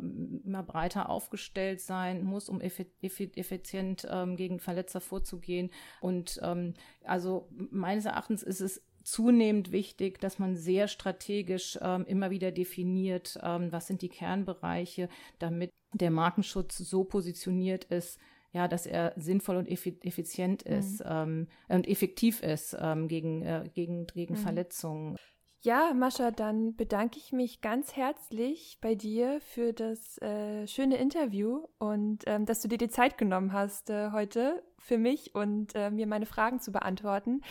immer 0.46 0.64
breiter 0.64 1.10
aufgestellt 1.10 1.82
sein 1.82 2.24
muss, 2.24 2.48
um 2.50 2.62
effizient 2.62 4.08
ähm, 4.10 4.38
gegen 4.38 4.60
Verletzer 4.60 5.02
vorzugehen. 5.02 5.72
Und 6.00 6.40
ähm, 6.42 6.74
also 7.04 7.50
meines 7.52 8.06
Erachtens 8.06 8.44
ist 8.44 8.62
es 8.62 8.82
zunehmend 9.04 9.72
wichtig, 9.72 10.20
dass 10.20 10.38
man 10.38 10.56
sehr 10.56 10.88
strategisch 10.88 11.80
ähm, 11.82 12.06
immer 12.06 12.30
wieder 12.30 12.52
definiert, 12.52 13.38
ähm, 13.42 13.72
was 13.72 13.88
sind 13.88 14.02
die 14.02 14.10
Kernbereiche, 14.10 15.10
damit 15.40 15.72
der 15.94 16.12
Markenschutz 16.12 16.78
so 16.78 17.06
positioniert 17.06 17.86
ist, 17.86 18.20
ja, 18.58 18.68
dass 18.68 18.88
er 18.88 19.14
sinnvoll 19.16 19.56
und 19.56 19.70
effizient 19.70 20.66
mhm. 20.66 20.74
ist 20.74 21.00
mhm. 21.00 21.12
ähm, 21.12 21.48
und 21.70 21.88
effektiv 21.88 22.42
ist 22.42 22.76
ähm, 22.80 23.08
gegen, 23.08 23.44
äh, 23.44 23.70
gegen, 23.74 24.08
gegen 24.08 24.34
mhm. 24.34 24.40
Verletzungen. 24.40 25.16
Ja, 25.62 25.94
Mascha, 25.94 26.32
dann 26.32 26.76
bedanke 26.76 27.18
ich 27.18 27.32
mich 27.32 27.62
ganz 27.62 27.96
herzlich 27.96 28.78
bei 28.82 28.96
dir 28.96 29.40
für 29.42 29.74
das 29.74 30.18
äh, 30.22 30.68
schöne 30.68 30.98
Interview 30.98 31.66
und 31.78 32.24
ähm, 32.26 32.46
dass 32.46 32.62
du 32.62 32.68
dir 32.68 32.78
die 32.78 32.90
Zeit 32.90 33.18
genommen 33.18 33.54
hast 33.54 33.90
äh, 33.90 34.12
heute 34.12 34.64
für 34.80 34.98
mich 34.98 35.36
und 35.36 35.76
äh, 35.76 35.90
mir 35.90 36.08
meine 36.08 36.26
Fragen 36.26 36.60
zu 36.60 36.72
beantworten. 36.72 37.42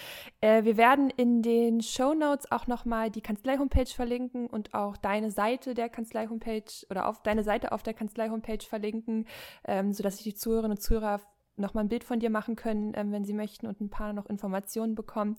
Äh, 0.41 0.65
wir 0.65 0.77
werden 0.77 1.11
in 1.11 1.43
den 1.43 1.81
Show 1.81 2.15
Notes 2.15 2.51
auch 2.51 2.67
nochmal 2.67 3.11
die 3.11 3.21
Kanzlei-Homepage 3.21 3.87
verlinken 3.87 4.47
und 4.47 4.75
auch 4.75 4.97
deine 4.97 5.31
Seite 5.31 5.75
der 5.75 5.89
Kanzlei-Homepage 5.89 6.87
oder 6.91 7.09
auf 7.09 7.23
deine 7.23 7.43
Seite 7.43 7.73
auf 7.73 7.83
der 7.83 7.95
Kanzlei-Homepage 7.95 8.65
verlinken, 8.67 9.27
ähm, 9.65 9.93
sodass 9.93 10.17
sich 10.17 10.25
die 10.25 10.35
Zuhörerinnen 10.35 10.77
und 10.77 10.83
Zuhörer 10.83 11.21
nochmal 11.57 11.85
ein 11.85 11.89
Bild 11.89 12.05
von 12.05 12.21
dir 12.21 12.31
machen 12.31 12.57
können, 12.57 12.93
ähm, 12.95 13.13
wenn 13.13 13.25
sie 13.25 13.33
möchten 13.33 13.67
und 13.67 13.81
ein 13.81 13.91
paar 13.91 14.13
noch 14.13 14.27
Informationen 14.27 14.95
bekommen. 14.95 15.37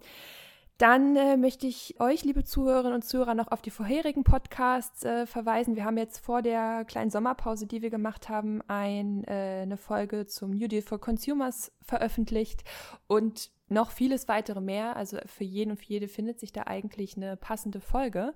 Dann 0.78 1.16
äh, 1.16 1.38
möchte 1.38 1.66
ich 1.66 2.00
euch, 2.00 2.24
liebe 2.24 2.44
Zuhörerinnen 2.44 2.94
und 2.94 3.02
Zuhörer, 3.04 3.34
noch 3.34 3.52
auf 3.52 3.64
die 3.64 3.72
vorherigen 3.72 4.24
Podcasts 4.24 5.04
äh, 5.04 5.26
verweisen. 5.26 5.76
Wir 5.76 5.86
haben 5.86 5.98
jetzt 5.98 6.20
vor 6.20 6.44
der 6.44 6.86
kleinen 6.86 7.10
Sommerpause, 7.10 7.66
die 7.66 7.82
wir 7.82 7.90
gemacht 7.90 8.30
haben, 8.30 8.62
ein, 8.68 9.24
äh, 9.24 9.62
eine 9.64 9.78
Folge 9.78 10.28
zum 10.28 10.52
New 10.52 10.68
Deal 10.68 10.84
for 10.84 11.00
Consumers 11.00 11.72
veröffentlicht 11.82 12.64
und 13.08 13.50
noch 13.70 13.90
vieles 13.90 14.28
weitere 14.28 14.62
mehr. 14.62 14.96
Also 14.96 15.18
für 15.26 15.44
jeden 15.44 15.72
und 15.72 15.78
für 15.78 15.88
jede 15.88 16.08
findet 16.08 16.40
sich 16.40 16.54
da 16.54 16.64
eigentlich 16.68 17.18
eine 17.18 17.38
passende 17.38 17.82
Folge. 17.82 18.36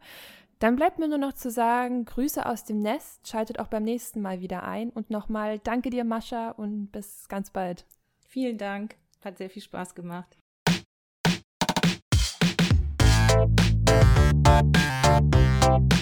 Dann 0.58 0.76
bleibt 0.76 0.98
mir 0.98 1.08
nur 1.08 1.20
noch 1.20 1.34
zu 1.34 1.52
sagen, 1.52 2.06
Grüße 2.06 2.44
aus 2.46 2.64
dem 2.64 2.80
Nest, 2.80 3.28
schaltet 3.28 3.60
auch 3.60 3.68
beim 3.68 3.84
nächsten 3.84 4.20
Mal 4.20 4.42
wieder 4.42 4.64
ein 4.64 4.90
und 4.90 5.12
nochmal 5.12 5.60
danke 5.60 5.92
dir, 5.92 6.04
Mascha, 6.04 6.52
und 6.52 6.92
bis 6.92 7.28
ganz 7.30 7.52
bald. 7.52 7.86
Vielen 8.28 8.58
Dank, 8.58 8.96
hat 9.24 9.38
sehr 9.38 9.50
viel 9.50 9.62
Spaß 9.62 9.94
gemacht. 9.94 10.41
Thank 14.52 15.94
you 15.94 16.01